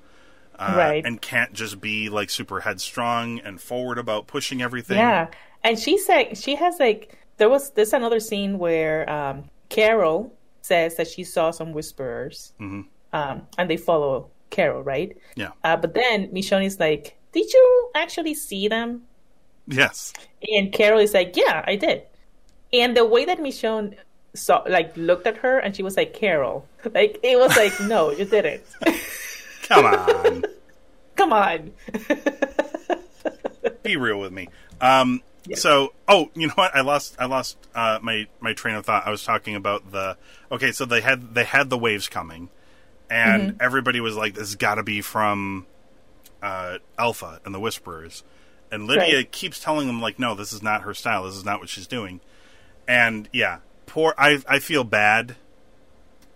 Uh, 0.58 0.72
Right. 0.74 1.04
and 1.04 1.20
can't 1.20 1.52
just 1.52 1.82
be 1.82 2.08
like 2.08 2.30
super 2.30 2.60
headstrong 2.60 3.40
and 3.40 3.60
forward 3.60 3.98
about 3.98 4.26
pushing 4.26 4.62
everything. 4.62 4.96
Yeah, 4.96 5.28
and 5.62 5.78
she 5.78 5.98
said 5.98 6.38
she 6.38 6.54
has 6.54 6.80
like 6.80 7.18
there 7.36 7.50
was 7.50 7.72
this 7.72 7.92
another 7.92 8.20
scene 8.20 8.58
where 8.58 9.08
um, 9.10 9.44
Carol 9.68 10.32
says 10.62 10.96
that 10.96 11.08
she 11.08 11.24
saw 11.24 11.50
some 11.50 11.74
whisperers, 11.74 12.54
um, 12.58 12.86
and 13.58 13.68
they 13.68 13.76
follow 13.76 14.30
Carol, 14.48 14.82
right? 14.82 15.14
Yeah. 15.34 15.50
Uh, 15.62 15.76
but 15.76 15.92
then 15.92 16.28
Michonne 16.28 16.64
is 16.64 16.80
like, 16.80 17.18
"Did 17.32 17.52
you 17.52 17.90
actually 17.94 18.34
see 18.34 18.68
them?" 18.68 19.02
Yes. 19.66 20.12
And 20.48 20.72
Carol 20.72 21.00
is 21.00 21.14
like, 21.14 21.36
"Yeah, 21.36 21.64
I 21.66 21.76
did." 21.76 22.02
And 22.72 22.96
the 22.96 23.04
way 23.04 23.24
that 23.24 23.38
Michonne 23.38 23.94
saw, 24.34 24.62
like, 24.68 24.96
looked 24.96 25.26
at 25.26 25.38
her, 25.38 25.58
and 25.58 25.74
she 25.76 25.82
was 25.82 25.96
like, 25.96 26.14
"Carol," 26.14 26.66
like 26.94 27.18
it 27.22 27.38
was 27.38 27.56
like, 27.56 27.78
"No, 27.80 28.10
you 28.10 28.24
didn't." 28.24 28.62
Come 29.68 29.84
on. 29.84 30.44
Come 31.16 31.32
on. 31.32 31.72
Be 33.82 33.96
real 33.96 34.18
with 34.20 34.32
me. 34.32 34.48
Um 34.80 35.22
so 35.54 35.92
oh, 36.08 36.30
you 36.34 36.48
know 36.48 36.54
what? 36.54 36.74
I 36.74 36.80
lost 36.80 37.16
I 37.18 37.26
lost 37.26 37.56
uh 37.74 37.98
my 38.02 38.26
my 38.40 38.52
train 38.52 38.74
of 38.74 38.84
thought. 38.84 39.06
I 39.06 39.10
was 39.10 39.24
talking 39.24 39.54
about 39.54 39.92
the 39.92 40.16
Okay, 40.50 40.72
so 40.72 40.84
they 40.84 41.00
had 41.00 41.34
they 41.34 41.44
had 41.44 41.70
the 41.70 41.78
waves 41.78 42.08
coming 42.08 42.50
and 43.08 43.52
Mm-hmm. 43.52 43.56
everybody 43.60 44.00
was 44.00 44.16
like 44.16 44.34
this 44.34 44.48
has 44.48 44.54
got 44.56 44.74
to 44.76 44.82
be 44.82 45.00
from 45.00 45.66
uh 46.42 46.78
Alpha 46.98 47.40
and 47.44 47.54
the 47.54 47.60
Whisperers. 47.60 48.22
And 48.70 48.86
Lydia 48.86 49.16
Right. 49.18 49.30
keeps 49.32 49.60
telling 49.60 49.86
them 49.86 50.00
like 50.00 50.18
no, 50.18 50.34
this 50.34 50.52
is 50.52 50.62
not 50.62 50.82
her 50.82 50.94
style. 50.94 51.24
This 51.24 51.36
is 51.36 51.44
not 51.44 51.60
what 51.60 51.68
she's 51.68 51.86
doing. 51.86 52.20
And 52.88 53.28
yeah, 53.32 53.58
poor 53.86 54.14
I 54.18 54.42
I 54.48 54.58
feel 54.58 54.84
bad. 54.84 55.36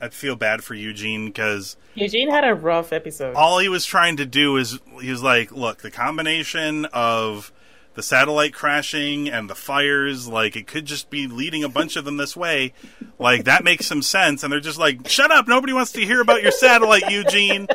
I 0.02 0.08
feel 0.08 0.34
bad 0.34 0.64
for 0.64 0.74
Eugene 0.74 1.26
because 1.26 1.76
Eugene 1.94 2.30
had 2.30 2.44
a 2.44 2.54
rough 2.54 2.92
episode. 2.92 3.34
all 3.34 3.58
he 3.58 3.68
was 3.68 3.84
trying 3.84 4.16
to 4.16 4.24
do 4.24 4.56
is 4.56 4.78
he 5.00 5.10
was 5.10 5.22
like, 5.22 5.52
look, 5.52 5.82
the 5.82 5.90
combination 5.90 6.86
of 6.86 7.52
the 7.94 8.02
satellite 8.02 8.54
crashing 8.54 9.28
and 9.28 9.50
the 9.50 9.54
fires, 9.54 10.26
like 10.26 10.56
it 10.56 10.66
could 10.66 10.86
just 10.86 11.10
be 11.10 11.26
leading 11.26 11.64
a 11.64 11.68
bunch 11.68 11.96
of 11.96 12.06
them 12.06 12.16
this 12.16 12.34
way. 12.34 12.72
Like 13.18 13.44
that 13.44 13.62
makes 13.62 13.84
some 13.84 14.00
sense. 14.00 14.42
And 14.42 14.50
they're 14.50 14.60
just 14.60 14.78
like, 14.78 15.06
shut 15.06 15.30
up, 15.30 15.46
nobody 15.46 15.74
wants 15.74 15.92
to 15.92 16.00
hear 16.00 16.22
about 16.22 16.40
your 16.42 16.52
satellite, 16.52 17.10
Eugene. 17.10 17.66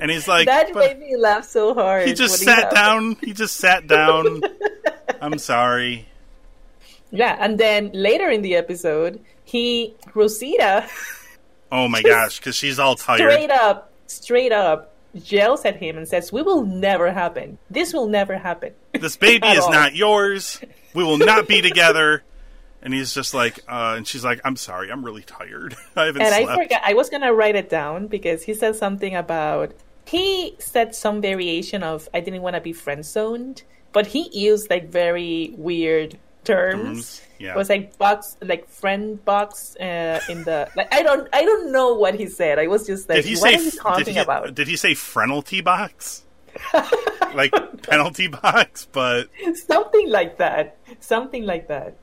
And 0.00 0.10
he's 0.10 0.26
like, 0.28 0.46
that 0.46 0.72
"But 0.72 0.98
made 0.98 0.98
me 1.10 1.16
laugh 1.16 1.44
so 1.44 1.74
hard. 1.74 2.06
he 2.06 2.14
just 2.14 2.38
sat 2.42 2.72
happened. 2.72 2.74
down. 2.76 3.16
He 3.22 3.32
just 3.32 3.56
sat 3.56 3.86
down. 3.86 4.42
I'm 5.20 5.38
sorry. 5.38 6.06
Yeah, 7.10 7.36
and 7.38 7.58
then 7.58 7.90
later 7.94 8.28
in 8.30 8.42
the 8.42 8.56
episode, 8.56 9.20
he 9.44 9.94
Rosita 10.14 10.86
Oh 11.72 11.88
my 11.88 12.02
gosh, 12.02 12.38
because 12.38 12.56
she's 12.56 12.78
all 12.78 12.94
tired. 12.96 13.18
straight 13.18 13.50
up, 13.50 13.92
straight 14.06 14.52
up 14.52 14.92
yells 15.14 15.64
at 15.64 15.76
him 15.76 15.96
and 15.96 16.06
says, 16.06 16.32
"We 16.32 16.42
will 16.42 16.62
never 16.64 17.10
happen. 17.12 17.58
This 17.70 17.92
will 17.92 18.06
never 18.08 18.36
happen." 18.36 18.72
This 18.92 19.16
baby 19.16 19.46
is 19.48 19.64
all. 19.64 19.70
not 19.72 19.94
yours. 19.94 20.60
We 20.94 21.04
will 21.04 21.18
not 21.18 21.48
be 21.48 21.62
together. 21.62 22.22
And 22.82 22.94
he's 22.94 23.12
just 23.12 23.34
like, 23.34 23.58
uh, 23.68 23.94
and 23.96 24.06
she's 24.06 24.22
like, 24.24 24.40
I'm 24.44 24.54
sorry, 24.54 24.92
I'm 24.92 25.04
really 25.04 25.22
tired. 25.22 25.74
I 25.96 26.04
haven't 26.04 26.22
And 26.22 26.32
slept. 26.32 26.48
I 26.50 26.62
forgot. 26.62 26.82
I 26.84 26.94
was 26.94 27.10
gonna 27.10 27.32
write 27.34 27.56
it 27.56 27.68
down 27.68 28.06
because 28.06 28.44
he 28.44 28.54
said 28.54 28.76
something 28.76 29.16
about. 29.16 29.72
He 30.06 30.54
said 30.58 30.94
some 30.94 31.20
variation 31.20 31.82
of 31.82 32.08
"I 32.14 32.20
didn't 32.20 32.42
want 32.42 32.54
to 32.54 32.60
be 32.60 32.72
friend 32.72 33.04
zoned," 33.04 33.62
but 33.92 34.06
he 34.06 34.28
used 34.32 34.70
like 34.70 34.88
very 34.88 35.52
weird 35.56 36.18
terms. 36.44 36.82
Terms, 36.84 37.22
yeah. 37.38 37.50
It 37.52 37.56
was 37.56 37.68
like 37.68 37.98
box, 37.98 38.36
like 38.40 38.68
friend 38.68 39.22
box 39.24 39.76
uh, 39.76 40.20
in 40.28 40.44
the. 40.44 40.70
Like 40.76 40.92
I 40.94 41.02
don't, 41.02 41.28
I 41.32 41.44
don't 41.44 41.72
know 41.72 41.94
what 41.94 42.14
he 42.14 42.26
said. 42.26 42.58
I 42.58 42.68
was 42.68 42.86
just 42.86 43.08
like, 43.08 43.16
Did 43.16 43.24
he 43.26 43.34
"What 43.36 43.50
say? 43.50 43.56
are 43.56 43.62
you 43.62 43.70
talking 43.72 44.04
did 44.04 44.14
he, 44.14 44.20
about?" 44.20 44.54
Did 44.54 44.68
he 44.68 44.76
say 44.76 44.92
frenalty 44.92 45.62
box? 45.62 46.22
like 47.34 47.52
penalty 47.82 48.28
box, 48.28 48.88
but 48.90 49.28
something 49.66 50.08
like 50.08 50.38
that. 50.38 50.78
Something 51.00 51.44
like 51.44 51.68
that. 51.68 51.96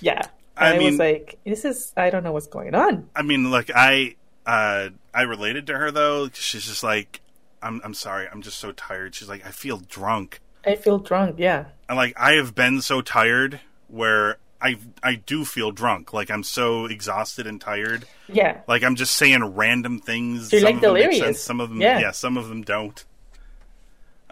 Yeah. 0.00 0.22
I 0.56 0.74
I, 0.74 0.78
mean- 0.78 0.86
was 0.92 0.98
like, 0.98 1.38
this 1.44 1.64
is 1.64 1.92
I 1.96 2.10
don't 2.10 2.24
know 2.24 2.32
what's 2.32 2.48
going 2.48 2.74
on. 2.74 3.08
I 3.14 3.22
mean, 3.22 3.50
look, 3.50 3.70
I 3.74 4.16
uh, 4.50 4.88
I 5.14 5.22
related 5.22 5.66
to 5.68 5.78
her 5.78 5.90
though. 5.90 6.28
'cause 6.28 6.38
She's 6.38 6.64
just 6.66 6.82
like, 6.82 7.20
I'm 7.62 7.80
I'm 7.84 7.94
sorry, 7.94 8.26
I'm 8.30 8.42
just 8.42 8.58
so 8.58 8.72
tired. 8.72 9.14
She's 9.14 9.28
like, 9.28 9.46
I 9.46 9.50
feel 9.50 9.78
drunk, 9.78 10.40
I 10.66 10.74
feel 10.76 10.98
drunk, 10.98 11.36
yeah. 11.38 11.66
and 11.88 11.96
like 11.96 12.14
I 12.18 12.32
have 12.32 12.54
been 12.54 12.80
so 12.82 13.00
tired 13.02 13.60
where 13.88 14.38
I 14.62 14.76
I 15.02 15.14
do 15.14 15.44
feel 15.44 15.70
drunk. 15.70 16.12
Like 16.12 16.30
I'm 16.30 16.42
so 16.42 16.86
exhausted 16.86 17.46
and 17.46 17.60
tired. 17.60 18.04
Yeah. 18.28 18.60
Like 18.68 18.82
I'm 18.82 18.94
just 18.96 19.14
saying 19.14 19.42
random 19.54 20.00
things. 20.00 20.52
You're 20.52 20.60
some 20.60 20.66
like 20.66 20.74
of 20.76 20.80
them 20.82 20.94
make 20.94 21.10
delirious. 21.12 21.42
some 21.42 21.60
of 21.60 21.68
them, 21.70 21.80
Yeah. 21.80 21.98
yeah. 21.98 22.10
some 22.10 22.36
of 22.36 22.48
them 22.48 22.62
don't. 22.62 23.02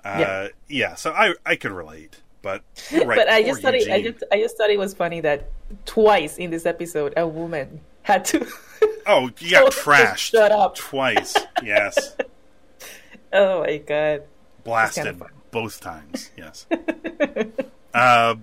Uh, 0.05 0.17
Yeah. 0.19 0.49
yeah. 0.69 0.95
So 0.95 1.13
I 1.13 1.35
I 1.47 1.57
could 1.57 1.73
relate, 1.73 2.21
but 2.43 2.63
right, 2.93 3.07
but 3.07 3.29
I 3.29 3.43
just 3.43 3.63
thought 3.63 3.75
it, 3.75 3.91
I 3.91 4.03
just 4.03 4.23
I 4.33 4.39
just 4.41 4.57
thought 4.57 4.71
it 4.71 4.79
was 4.79 4.95
funny 4.95 5.21
that 5.23 5.51
twice 5.87 6.39
in 6.39 6.51
this 6.51 6.67
episode 6.67 7.15
a 7.17 7.27
woman 7.27 7.81
had 8.09 8.25
to 8.25 8.47
oh, 9.07 9.31
you 9.39 9.51
got 9.53 9.71
trashed 9.73 10.17
shut 10.17 10.51
up. 10.51 10.75
twice. 10.75 11.37
Yes, 11.63 12.17
Oh 13.33 13.61
my 13.63 13.77
god. 13.79 14.23
blasted 14.65 15.23
both 15.51 15.81
times. 15.81 16.31
Yes. 16.37 16.67
uh, 17.95 18.35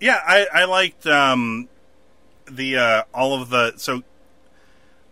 yeah, 0.00 0.20
I 0.26 0.46
I 0.52 0.64
liked 0.64 1.06
um 1.06 1.68
the 2.50 2.76
uh 2.76 3.02
all 3.12 3.40
of 3.40 3.50
the 3.50 3.74
so 3.76 4.02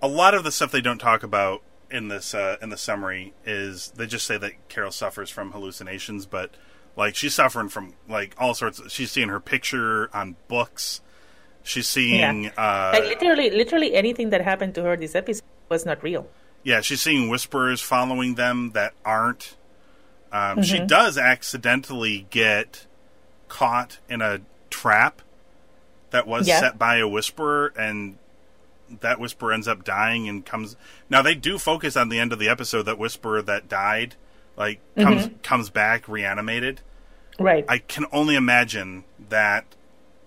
a 0.00 0.08
lot 0.08 0.34
of 0.34 0.42
the 0.44 0.50
stuff 0.50 0.70
they 0.70 0.80
don't 0.80 0.98
talk 0.98 1.22
about 1.22 1.62
in 1.90 2.08
this 2.08 2.34
uh, 2.34 2.56
in 2.62 2.70
the 2.70 2.76
summary 2.76 3.34
is 3.44 3.90
they 3.96 4.06
just 4.06 4.26
say 4.26 4.38
that 4.38 4.68
Carol 4.68 4.90
suffers 4.90 5.30
from 5.30 5.52
hallucinations, 5.52 6.24
but 6.26 6.50
like 6.96 7.14
she's 7.14 7.34
suffering 7.34 7.68
from 7.68 7.94
like 8.08 8.34
all 8.38 8.54
sorts. 8.54 8.78
Of, 8.78 8.90
she's 8.90 9.10
seeing 9.10 9.28
her 9.28 9.40
picture 9.40 10.08
on 10.14 10.36
books. 10.48 11.00
She's 11.66 11.88
seeing 11.88 12.44
Like 12.44 12.54
uh, 12.56 13.00
literally 13.04 13.50
literally 13.50 13.94
anything 13.94 14.30
that 14.30 14.40
happened 14.40 14.74
to 14.76 14.82
her 14.84 14.96
this 14.96 15.14
episode 15.14 15.42
was 15.68 15.84
not 15.84 16.02
real. 16.02 16.28
yeah, 16.62 16.80
she's 16.80 17.02
seeing 17.02 17.28
whisperers 17.28 17.80
following 17.80 18.34
them 18.36 18.70
that 18.72 18.92
aren't. 19.04 19.56
Um, 20.32 20.62
She 20.62 20.78
does 20.80 21.16
accidentally 21.18 22.26
get 22.30 22.86
caught 23.48 23.98
in 24.08 24.20
a 24.22 24.40
trap 24.70 25.22
that 26.10 26.26
was 26.26 26.46
Yeah. 26.48 26.60
set 26.60 26.78
by 26.78 26.96
a 26.98 27.06
whisperer, 27.08 27.72
and 27.76 28.18
that 29.00 29.18
whisperer 29.18 29.52
ends 29.52 29.66
up 29.68 29.82
dying 29.84 30.28
and 30.28 30.44
comes. 30.46 30.76
Now 31.10 31.22
they 31.22 31.34
do 31.34 31.58
focus 31.58 31.96
on 31.96 32.08
the 32.08 32.18
end 32.18 32.32
of 32.32 32.38
the 32.38 32.48
episode 32.48 32.82
that 32.82 32.98
whisperer 32.98 33.42
that 33.42 33.68
died, 33.68 34.14
like 34.56 34.78
comes 34.98 35.30
comes 35.42 35.70
back 35.70 36.08
reanimated. 36.08 36.80
Right. 37.38 37.64
I 37.68 37.78
can 37.78 38.06
only 38.12 38.34
imagine 38.36 39.04
that 39.28 39.64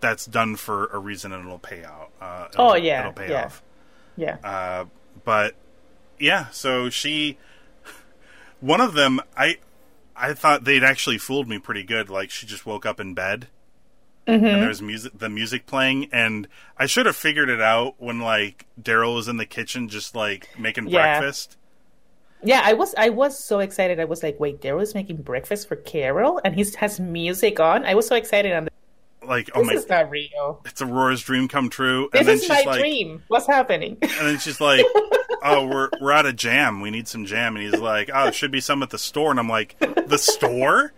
that's 0.01 0.25
done 0.25 0.55
for 0.55 0.88
a 0.88 0.97
reason 0.99 1.31
and 1.31 1.45
it'll 1.45 1.59
pay 1.59 1.83
out. 1.83 2.12
Uh, 2.21 2.47
it'll- 2.51 2.65
Oh, 2.71 2.75
yeah, 2.75 3.01
it'll 3.01 3.13
pay 3.13 3.29
yeah. 3.29 3.45
off. 3.45 3.63
yeah. 4.17 4.38
Uh, 4.43 4.85
but 5.23 5.55
yeah, 6.19 6.47
so 6.49 6.89
she, 6.89 7.38
one 8.59 8.81
of 8.81 8.93
them, 8.93 9.19
I, 9.38 9.57
I 10.15 10.33
thought 10.33 10.63
they'd 10.65 10.83
actually 10.83 11.17
fooled 11.17 11.47
me 11.47 11.59
pretty 11.59 11.83
good. 11.83 12.09
Like 12.09 12.29
she 12.29 12.45
just 12.45 12.65
woke 12.65 12.85
up 12.85 12.99
in 12.99 13.13
bed, 13.13 13.47
Mm-hmm. 14.27 14.45
and 14.45 14.62
there's 14.62 14.79
music, 14.81 15.17
the 15.17 15.27
music 15.29 15.65
playing, 15.65 16.07
and 16.12 16.47
I 16.77 16.85
should 16.85 17.07
have 17.07 17.15
figured 17.15 17.49
it 17.49 17.62
out 17.62 17.95
when 17.97 18.19
like 18.19 18.67
Daryl 18.79 19.15
was 19.15 19.27
in 19.27 19.38
the 19.38 19.45
kitchen 19.45 19.89
just 19.89 20.13
like 20.13 20.49
making 20.59 20.88
Yeah. 20.88 21.19
breakfast. 21.19 21.57
Yeah, 22.43 22.62
I 22.63 22.73
was 22.73 22.93
I 22.95 23.09
was 23.09 23.43
so 23.43 23.57
excited. 23.59 23.99
I 23.99 24.05
was 24.05 24.21
like, 24.21 24.39
wait, 24.39 24.62
Daryl's 24.62 24.93
making 24.93 25.23
breakfast 25.23 25.67
for 25.67 25.77
Carol 25.77 26.39
and 26.45 26.53
he 26.53 26.63
has 26.77 26.99
music 26.99 27.59
on. 27.59 27.83
I 27.85 27.95
was 27.95 28.05
so 28.05 28.15
excited 28.15 28.51
and 28.51 28.69
Like, 29.25 29.49
oh 29.53 29.60
this 29.60 29.67
my, 29.67 29.73
is 29.73 29.89
not 29.89 30.10
real. 30.10 30.62
it's 30.65 30.82
Aurora's 30.82 31.21
dream 31.21 31.47
come 31.47 31.69
true. 31.69 32.10
This 32.12 32.19
and 32.19 32.27
then 32.27 32.36
is 32.36 32.41
she's 32.41 32.49
my 32.49 32.62
like, 32.71 32.79
dream. 32.79 33.23
What's 33.27 33.47
happening? 33.47 33.97
And 34.01 34.12
then 34.27 34.39
she's 34.39 34.60
like, 34.62 34.86
"Oh, 35.43 35.67
we're 35.67 35.89
we're 36.01 36.12
out 36.12 36.25
of 36.25 36.36
jam. 36.36 36.82
We 36.82 36.89
need 36.89 37.08
some 37.08 37.25
jam." 37.25 37.55
And 37.55 37.65
he's 37.65 37.79
like, 37.82 38.10
"Oh, 38.13 38.23
there 38.25 38.34
should 38.34 38.51
be 38.51 38.62
some 38.62 38.82
at 38.84 38.89
the 38.89 38.97
store." 38.97 39.32
And 39.32 39.39
I'm 39.39 39.49
like, 39.49 39.77
"The 39.79 40.17
store?" 40.17 40.93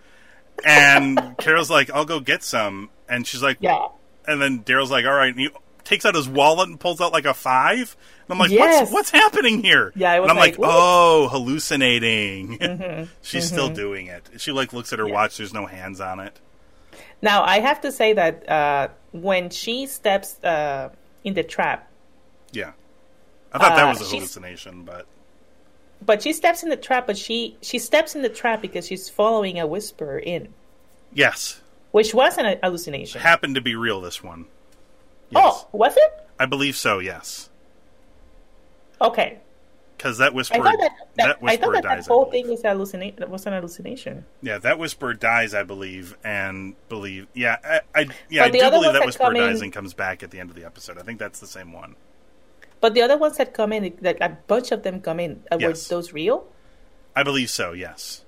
and 0.66 1.36
Carol's 1.38 1.70
like, 1.72 1.90
"I'll 1.92 2.06
go 2.06 2.20
get 2.20 2.44
some," 2.44 2.90
and 3.10 3.26
she's 3.26 3.42
like, 3.44 3.58
Yeah. 3.60 3.88
and 4.28 4.42
then 4.42 4.64
Daryl's 4.64 4.92
like, 4.92 5.06
"All 5.06 5.14
right," 5.14 5.30
and 5.32 5.40
he 5.40 5.50
takes 5.84 6.06
out 6.06 6.16
his 6.16 6.30
wallet 6.30 6.70
and 6.70 6.80
pulls 6.80 7.02
out 7.02 7.12
like 7.12 7.26
a 7.26 7.34
five. 7.34 7.96
And 8.28 8.34
I'm 8.34 8.38
like, 8.40 8.52
Yes. 8.52 8.82
"What's 8.82 8.94
what's 8.94 9.12
happening 9.12 9.64
here?" 9.64 9.92
Yeah, 9.96 10.14
and 10.22 10.30
I'm 10.30 10.38
like, 10.38 10.58
like, 10.58 10.70
"Oh, 10.72 11.28
hallucinating." 11.30 12.60
Mm-hmm. 12.60 13.04
She's 13.22 13.48
still 13.48 13.68
mm-hmm. 13.68 13.76
doing 13.76 14.08
it. 14.08 14.30
She 14.38 14.52
like 14.52 14.74
looks 14.74 14.94
at 14.94 15.00
her 15.00 15.08
Yeah. 15.08 15.14
watch. 15.14 15.38
There's 15.38 15.54
no 15.54 15.66
hands 15.66 16.00
on 16.00 16.20
it. 16.20 16.40
Now 17.22 17.44
I 17.44 17.60
have 17.60 17.82
to 17.82 17.92
say 17.92 18.14
that 18.14 18.50
uh, 18.50 18.88
when 19.12 19.50
she 19.50 19.86
steps 19.86 20.42
uh, 20.44 20.90
in 21.24 21.34
the 21.34 21.44
trap, 21.44 21.90
Yeah, 22.52 22.72
I 23.54 23.60
thought 23.60 23.76
that 23.76 23.86
Uh, 23.86 23.90
was 23.90 24.02
a 24.02 24.16
hallucination, 24.16 24.84
but 24.84 25.06
but 26.04 26.22
she 26.24 26.34
steps 26.34 26.64
in 26.64 26.70
the 26.70 26.78
trap, 26.78 27.06
but 27.08 27.18
she 27.18 27.58
she 27.62 27.78
steps 27.80 28.16
in 28.16 28.22
the 28.24 28.30
trap 28.30 28.62
because 28.62 28.88
she's 28.88 29.10
following 29.10 29.60
a 29.60 29.68
whisperer 29.68 30.18
in, 30.20 30.54
yes, 31.14 31.62
which 31.92 32.14
was 32.14 32.38
an 32.38 32.58
hallucination. 32.64 33.22
happened 33.22 33.56
to 33.56 33.62
be 33.62 33.76
real. 33.76 34.02
This 34.02 34.24
one. 34.24 34.46
Yes. 35.30 35.44
Oh, 35.46 35.68
was 35.72 35.96
it? 35.96 36.28
I 36.40 36.46
believe 36.46 36.76
so. 36.76 37.00
Yes, 37.00 37.50
Okay. 39.00 39.40
Because 40.02 40.18
that 40.18 40.32
I 40.32 40.36
whisperer 40.36 40.64
thought 40.64 40.80
that, 40.80 40.92
that, 41.18 41.38
I 41.44 41.58
thought 41.58 41.74
that, 41.74 41.84
dies. 41.84 42.06
that 42.08 42.12
whole 42.12 42.26
thing 42.26 42.50
was 42.50 42.64
that 42.64 42.76
was 43.30 43.46
an 43.46 43.54
hallucination. 43.54 44.26
Yeah, 44.42 44.58
that 44.58 44.80
whisper 44.80 45.14
dies, 45.14 45.54
I 45.54 45.62
believe, 45.62 46.18
and 46.24 46.76
believe. 46.90 47.28
Yeah, 47.36 47.58
I, 47.64 47.82
I 47.94 48.08
yeah, 48.28 48.48
But 48.48 48.48
I 48.48 48.50
do 48.50 48.72
believe 48.72 48.94
that 48.94 49.06
that 49.06 49.18
come 49.18 49.34
dies 49.36 49.62
and 49.62 49.72
comes 49.72 49.94
back 49.94 50.24
at 50.24 50.32
the 50.32 50.40
end 50.40 50.50
of 50.50 50.56
the 50.56 50.66
episode. 50.66 50.98
I 50.98 51.04
think 51.04 51.20
that's 51.20 51.40
the 51.40 51.46
same 51.46 51.72
one. 51.72 51.96
But 52.80 52.96
the 52.96 53.04
other 53.04 53.16
ones 53.16 53.38
that 53.38 53.54
come 53.54 53.72
in, 53.74 53.94
like 54.02 54.20
a 54.22 54.36
bunch 54.48 54.72
of 54.72 54.82
them 54.82 55.02
come 55.02 55.20
in, 55.20 55.44
uh, 55.52 55.60
were 55.62 55.74
those 55.74 56.14
real? 56.14 56.48
I 57.16 57.22
believe 57.22 57.52
so. 57.52 57.74
Yes. 57.74 58.26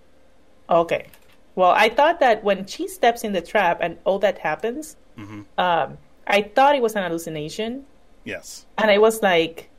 Okay. 0.70 1.08
Well, 1.56 1.72
I 1.72 1.90
thought 1.90 2.20
that 2.20 2.44
when 2.44 2.68
she 2.68 2.88
steps 2.88 3.24
in 3.24 3.34
the 3.34 3.42
trap 3.42 3.80
and 3.82 3.98
all 4.04 4.20
that 4.20 4.38
happens, 4.38 4.96
Mm-hmm. 5.18 5.42
um, 5.60 5.98
I 6.26 6.42
thought 6.42 6.76
it 6.76 6.82
was 6.82 6.96
an 6.96 7.04
hallucination, 7.04 7.86
Yes. 8.26 8.66
and 8.80 8.90
I 8.90 8.98
was 8.98 9.22
like, 9.22 9.70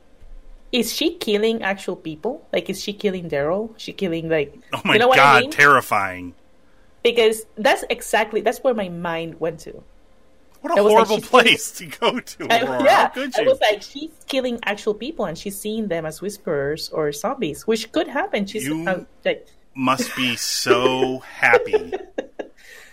"Is 0.71 0.93
she 0.93 1.15
killing 1.15 1.61
actual 1.63 1.95
people? 1.95 2.45
Like, 2.53 2.69
is 2.69 2.81
she 2.83 2.93
killing 2.93 3.29
Daryl? 3.29 3.73
She 3.77 3.93
killing 3.93 4.29
like? 4.29 4.53
Oh 4.73 4.81
my 4.85 4.93
you 4.93 4.99
know 4.99 5.07
what 5.07 5.17
god, 5.17 5.37
I 5.37 5.41
mean? 5.41 5.51
terrifying! 5.51 6.33
because 7.03 7.45
that's 7.55 7.83
exactly 7.89 8.41
that's 8.41 8.59
where 8.63 8.73
my 8.73 8.89
mind 8.89 9.39
went 9.39 9.59
to. 9.61 9.83
What 10.61 10.71
a 10.77 10.81
like, 10.81 10.91
horrible 10.91 11.17
she's- 11.17 11.29
place 11.29 11.71
to 11.73 11.85
go 11.85 12.19
to, 12.19 12.47
I- 12.49 12.61
Aurora. 12.63 12.83
yeah, 12.83 13.11
I 13.15 13.41
was 13.43 13.59
like, 13.61 13.83
she's 13.83 14.09
killing 14.25 14.57
actual 14.65 14.95
people, 14.95 15.25
and 15.25 15.37
she's 15.37 15.59
seeing 15.59 15.87
them 15.89 16.07
as 16.07 16.21
whisperers 16.21 16.89
or 16.89 17.11
zombies, 17.11 17.67
which 17.67 17.91
could 17.91 18.07
happen. 18.07 18.47
She's 18.47 18.65
You- 18.65 18.87
uh, 18.89 19.03
like, 19.23 19.45
Must 19.75 20.15
be 20.15 20.35
so 20.35 21.19
happy 21.19 21.93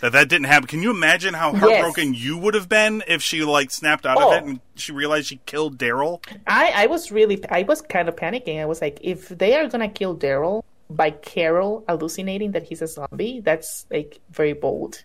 that 0.02 0.12
that 0.12 0.28
didn't 0.28 0.46
happen. 0.48 0.66
Can 0.66 0.82
you 0.82 0.90
imagine 0.90 1.32
how 1.32 1.54
heartbroken 1.54 2.12
you 2.12 2.36
would 2.36 2.54
have 2.54 2.68
been 2.68 3.02
if 3.06 3.22
she 3.22 3.42
like 3.44 3.70
snapped 3.70 4.04
out 4.04 4.18
Oh. 4.20 4.32
of 4.32 4.36
it 4.36 4.44
and 4.44 4.60
she 4.74 4.92
realized 4.92 5.28
she 5.28 5.40
killed 5.46 5.78
Daryl? 5.78 6.22
I, 6.46 6.72
I 6.74 6.86
was 6.86 7.10
really, 7.10 7.40
I 7.48 7.62
was 7.62 7.80
kind 7.80 8.08
of 8.08 8.16
panicking. 8.16 8.60
I 8.60 8.66
was 8.66 8.80
like, 8.82 8.98
if 9.00 9.28
they 9.30 9.56
are 9.56 9.66
gonna 9.68 9.88
kill 9.88 10.16
Daryl 10.16 10.64
by 10.90 11.10
Carol 11.12 11.84
hallucinating 11.88 12.50
that 12.52 12.64
he's 12.64 12.82
a 12.82 12.86
zombie, 12.88 13.40
that's 13.40 13.86
like 13.90 14.20
very 14.30 14.52
bold, 14.52 15.04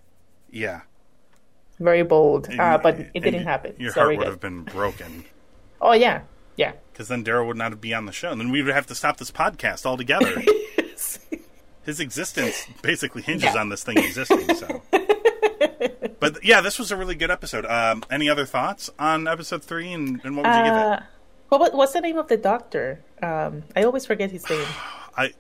Yeah. 0.52 0.82
very 1.80 2.04
bold. 2.04 2.50
Uh, 2.60 2.78
but 2.80 3.00
it 3.14 3.20
didn't 3.22 3.44
happen. 3.46 3.76
Your 3.78 3.92
so 3.92 4.02
heart 4.02 4.18
would 4.18 4.28
have 4.28 4.40
been 4.42 4.64
broken. 4.64 5.24
Oh 5.80 5.94
yeah, 5.94 6.22
yeah. 6.56 6.72
Because 6.92 7.08
then 7.08 7.24
Daryl 7.24 7.46
would 7.46 7.56
not 7.58 7.80
be 7.80 7.94
on 7.94 8.08
the 8.08 8.12
show, 8.12 8.32
and 8.32 8.42
then 8.42 8.50
we 8.50 8.64
would 8.64 8.74
have 8.74 8.88
to 8.88 8.96
stop 8.96 9.18
this 9.18 9.30
podcast 9.30 9.86
altogether. 9.86 10.42
His 11.88 12.00
existence 12.00 12.68
basically 12.84 13.24
hinges 13.24 13.56
Yeah. 13.56 13.62
on 13.62 13.70
this 13.70 13.84
thing 13.84 13.98
existing. 13.98 14.54
So, 14.56 14.84
but 16.20 16.44
yeah, 16.44 16.62
this 16.62 16.78
was 16.78 16.92
a 16.92 16.98
really 16.98 17.16
good 17.16 17.32
episode. 17.32 17.66
Um, 17.66 18.04
any 18.12 18.30
other 18.30 18.46
thoughts 18.46 18.90
on 19.00 19.28
episode 19.28 19.64
three, 19.64 19.92
and, 19.94 20.22
and 20.24 20.36
what 20.38 20.46
would 20.46 20.56
you 20.56 20.64
give 20.66 20.74
it? 20.74 20.78
Uh, 20.78 21.00
what, 21.50 21.60
what- 21.62 21.74
what's 21.74 21.94
the 21.94 22.02
name 22.02 22.18
of 22.18 22.28
the 22.28 22.38
doctor? 22.38 23.00
Um, 23.24 23.64
I 23.76 23.84
always 23.84 24.06
forget 24.06 24.30
his 24.32 24.48
name. 24.50 24.68
I 25.18 25.34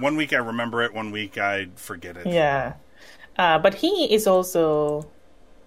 one 0.00 0.16
week 0.16 0.32
I 0.32 0.38
remember 0.38 0.82
it, 0.82 0.92
one 0.92 1.10
week 1.10 1.38
I 1.38 1.68
forget 1.76 2.16
it. 2.16 2.26
Yeah. 2.26 2.74
Uh, 3.38 3.58
but 3.58 3.74
he 3.76 4.12
is 4.12 4.26
also 4.26 5.08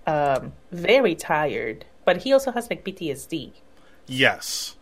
um, 0.05 0.53
very 0.71 1.15
tired. 1.15 1.85
But 2.05 2.17
he 2.23 2.33
also 2.33 2.51
has 2.51 2.69
like 2.69 2.83
PTSD 2.83 3.53
Yes, 4.07 4.75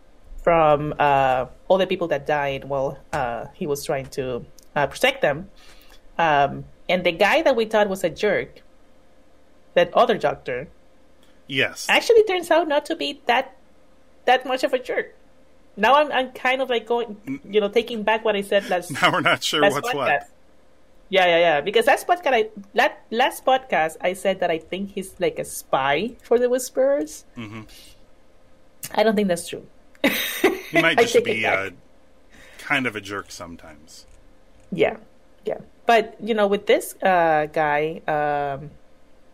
from 0.43 0.95
uh, 0.97 1.45
all 1.67 1.77
the 1.77 1.85
people 1.85 2.07
that 2.07 2.25
died 2.25 2.63
while 2.65 2.97
uh, 3.13 3.45
he 3.53 3.67
was 3.67 3.85
trying 3.85 4.07
to 4.17 4.43
uh, 4.75 4.87
protect 4.87 5.21
them. 5.21 5.49
Um, 6.17 6.65
and 6.87 7.03
the 7.03 7.11
guy 7.11 7.41
that 7.41 7.55
we 7.55 7.65
thought 7.65 7.89
was 7.89 8.03
a 8.03 8.09
jerk, 8.09 8.61
that 9.73 9.93
other 9.93 10.17
doctor, 10.17 10.67
yes. 11.47 11.87
actually 11.89 12.23
turns 12.23 12.51
out 12.51 12.67
not 12.67 12.85
to 12.85 12.95
be 12.95 13.21
that 13.25 13.55
that 14.25 14.45
much 14.45 14.63
of 14.63 14.73
a 14.73 14.79
jerk. 14.79 15.15
Now 15.77 15.95
I'm 15.95 16.11
I'm 16.11 16.31
kind 16.31 16.61
of 16.61 16.69
like 16.69 16.85
going, 16.85 17.39
you 17.49 17.61
know, 17.61 17.69
taking 17.69 18.03
back 18.03 18.25
what 18.25 18.35
I 18.35 18.41
said 18.41 18.69
last 18.69 18.91
now 19.01 19.11
we're 19.11 19.21
not 19.21 19.43
sure 19.43 19.61
what's 19.61 19.87
podcast. 19.89 19.95
what. 19.95 20.29
Yeah, 21.09 21.25
yeah, 21.25 21.39
yeah. 21.39 21.61
Because 21.61 21.87
last 21.87 22.07
podcast, 22.07 22.33
I 22.33 22.49
last, 22.73 22.95
last 23.09 23.45
podcast, 23.45 23.97
I 23.99 24.13
said 24.13 24.39
that 24.39 24.49
I 24.49 24.59
think 24.59 24.91
he's 24.91 25.13
like 25.19 25.39
a 25.39 25.45
spy 25.45 26.15
for 26.23 26.39
the 26.39 26.49
Whisperers. 26.49 27.25
Mm-hmm. 27.37 27.63
I 28.93 29.03
don't 29.03 29.15
think 29.15 29.27
that's 29.27 29.47
true. 29.47 29.67
He 30.03 30.81
might 30.81 30.97
just 31.07 31.23
be 31.23 31.45
uh, 31.45 31.71
kind 32.59 32.87
of 32.87 32.95
a 32.95 33.01
jerk 33.01 33.29
sometimes. 33.29 34.05
Yeah, 34.71 34.97
yeah. 35.45 35.59
But 35.85 36.15
you 36.21 36.33
know, 36.33 36.47
with 36.47 36.65
this 36.67 36.95
uh, 37.03 37.47
guy, 37.51 38.01
um, 38.07 38.71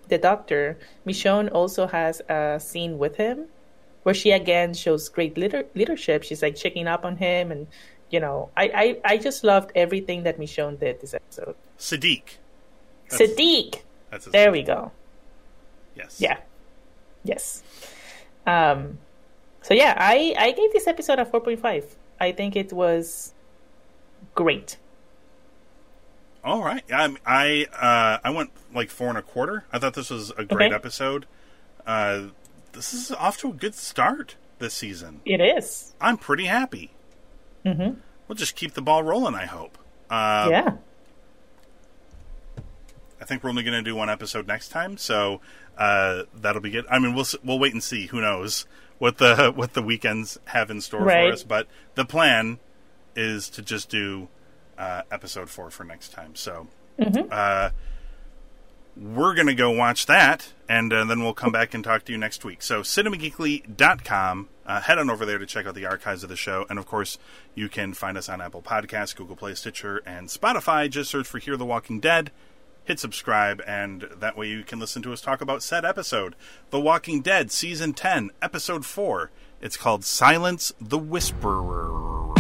the 0.08 0.18
doctor, 0.18 0.78
Michonne 1.06 1.52
also 1.52 1.88
has 1.88 2.22
a 2.30 2.60
scene 2.60 2.98
with 2.98 3.16
him 3.18 3.46
where 4.04 4.16
she 4.16 4.32
again 4.32 4.74
shows 4.74 5.10
great 5.10 5.38
leader- 5.38 5.66
leadership. 5.76 6.24
She's 6.24 6.42
like 6.42 6.56
checking 6.56 6.88
up 6.88 7.06
on 7.06 7.18
him, 7.18 7.52
and 7.52 7.68
you 8.10 8.20
know, 8.20 8.50
I, 8.56 8.98
I, 9.04 9.14
I 9.14 9.18
just 9.18 9.44
loved 9.44 9.72
everything 9.76 10.24
that 10.24 10.40
Michonne 10.40 10.80
did 10.80 11.02
this 11.02 11.14
episode. 11.14 11.56
Siddiq. 11.78 12.24
That's- 13.10 13.30
Siddiq, 13.32 13.82
That's 14.10 14.26
there 14.28 14.46
name. 14.46 14.52
we 14.54 14.64
go. 14.64 14.92
Yes. 15.96 16.20
Yeah. 16.22 16.38
Yes. 17.24 17.64
Um 18.46 18.98
so 19.62 19.74
yeah, 19.74 19.94
I 19.98 20.34
I 20.40 20.52
gave 20.54 20.72
this 20.72 20.88
episode 20.88 21.20
a 21.20 21.26
4.5. 21.26 21.84
I 22.20 22.32
think 22.32 22.56
it 22.56 22.72
was 22.72 23.34
great. 24.36 24.78
All 26.48 26.64
right. 26.64 26.84
I 26.90 27.14
I 27.26 27.66
uh, 27.78 28.20
I 28.24 28.30
went 28.30 28.52
like 28.74 28.90
four 28.90 29.10
and 29.10 29.18
a 29.18 29.22
quarter. 29.22 29.66
I 29.72 29.80
thought 29.80 29.96
this 29.96 30.10
was 30.10 30.32
a 30.38 30.46
great 30.46 30.68
Okay. 30.68 30.76
episode. 30.76 31.26
Uh, 31.86 32.28
this 32.72 32.94
is 32.94 33.12
off 33.12 33.38
to 33.40 33.50
a 33.50 33.54
good 33.54 33.76
start 33.76 34.36
this 34.60 34.74
season. 34.74 35.20
It 35.26 35.42
is. 35.42 35.94
I'm 36.00 36.18
pretty 36.18 36.46
happy. 36.46 36.92
Mm-hmm. 37.66 38.00
We'll 38.30 38.36
just 38.38 38.56
keep 38.56 38.76
the 38.76 38.82
ball 38.82 39.04
rolling. 39.04 39.36
I 39.36 39.46
hope. 39.46 39.78
Uh, 40.10 40.48
yeah. 40.50 40.72
I 43.20 43.26
think 43.26 43.44
we're 43.44 43.50
only 43.50 43.64
going 43.64 43.84
to 43.84 43.90
do 43.90 43.96
one 43.96 44.10
episode 44.10 44.48
next 44.48 44.70
time, 44.70 44.96
so 44.98 45.42
uh, 45.78 46.24
that'll 46.34 46.62
be 46.62 46.70
good. 46.70 46.86
I 46.90 46.98
mean, 47.00 47.14
we'll 47.14 47.26
we'll 47.44 47.60
wait 47.60 47.74
and 47.74 47.84
see. 47.84 48.06
Who 48.08 48.22
knows 48.22 48.66
what 49.00 49.18
the 49.18 49.52
what 49.56 49.74
the 49.74 49.82
weekends 49.82 50.38
have 50.46 50.72
in 50.72 50.80
store 50.80 51.02
Right. 51.04 51.28
for 51.28 51.34
us? 51.34 51.44
But 51.44 51.68
the 51.96 52.06
plan 52.06 52.60
is 53.18 53.50
to 53.50 53.62
just 53.62 53.90
do 53.90 54.30
uh, 54.78 55.04
episode 55.12 55.50
four 55.50 55.70
for 55.70 55.84
next 55.84 56.10
time. 56.14 56.36
So 56.36 56.68
uh, 57.32 57.70
we're 58.96 59.36
going 59.36 59.48
to 59.48 59.54
go 59.56 59.72
watch 59.72 60.06
that, 60.08 60.54
and 60.68 60.92
uh, 60.92 61.06
then 61.06 61.22
we'll 61.22 61.34
come 61.34 61.52
back 61.52 61.74
and 61.74 61.84
talk 61.84 62.04
to 62.06 62.12
you 62.12 62.18
next 62.18 62.44
week. 62.44 62.62
So 62.62 62.82
cinemageekly.com. 62.82 64.50
Uh, 64.66 64.82
head 64.82 64.98
on 64.98 65.10
over 65.10 65.26
there 65.26 65.38
to 65.38 65.46
check 65.46 65.66
out 65.66 65.76
the 65.76 65.86
archives 65.86 66.24
of 66.24 66.30
the 66.30 66.36
show. 66.36 66.66
And 66.70 66.78
of 66.78 66.86
course, 66.86 67.18
you 67.56 67.70
can 67.70 67.94
find 67.94 68.18
us 68.18 68.28
on 68.28 68.42
Apple 68.42 68.62
Podcasts, 68.62 69.16
Google 69.16 69.36
Play, 69.38 69.56
Stitcher, 69.56 70.02
and 70.06 70.28
Spotify. 70.28 70.90
Just 70.90 71.10
search 71.10 71.26
for 71.28 71.40
Hear 71.40 71.56
the 71.56 71.66
Walking 71.66 72.00
Dead. 72.00 72.32
Hit 72.84 73.00
subscribe, 73.00 73.62
and 73.68 74.08
that 74.18 74.38
way 74.38 74.48
you 74.48 74.64
can 74.64 74.80
listen 74.80 75.02
to 75.04 75.12
us 75.12 75.20
talk 75.20 75.42
about 75.42 75.62
said 75.62 75.84
episode 75.84 76.36
The 76.70 76.80
Walking 76.80 77.22
Dead, 77.22 77.52
Season 77.52 77.94
10, 77.94 78.32
Episode 78.42 78.86
4. 78.86 79.30
It's 79.62 79.76
called 79.76 80.06
Silence 80.06 80.72
the 80.80 80.98
Whisperer. 80.98 82.37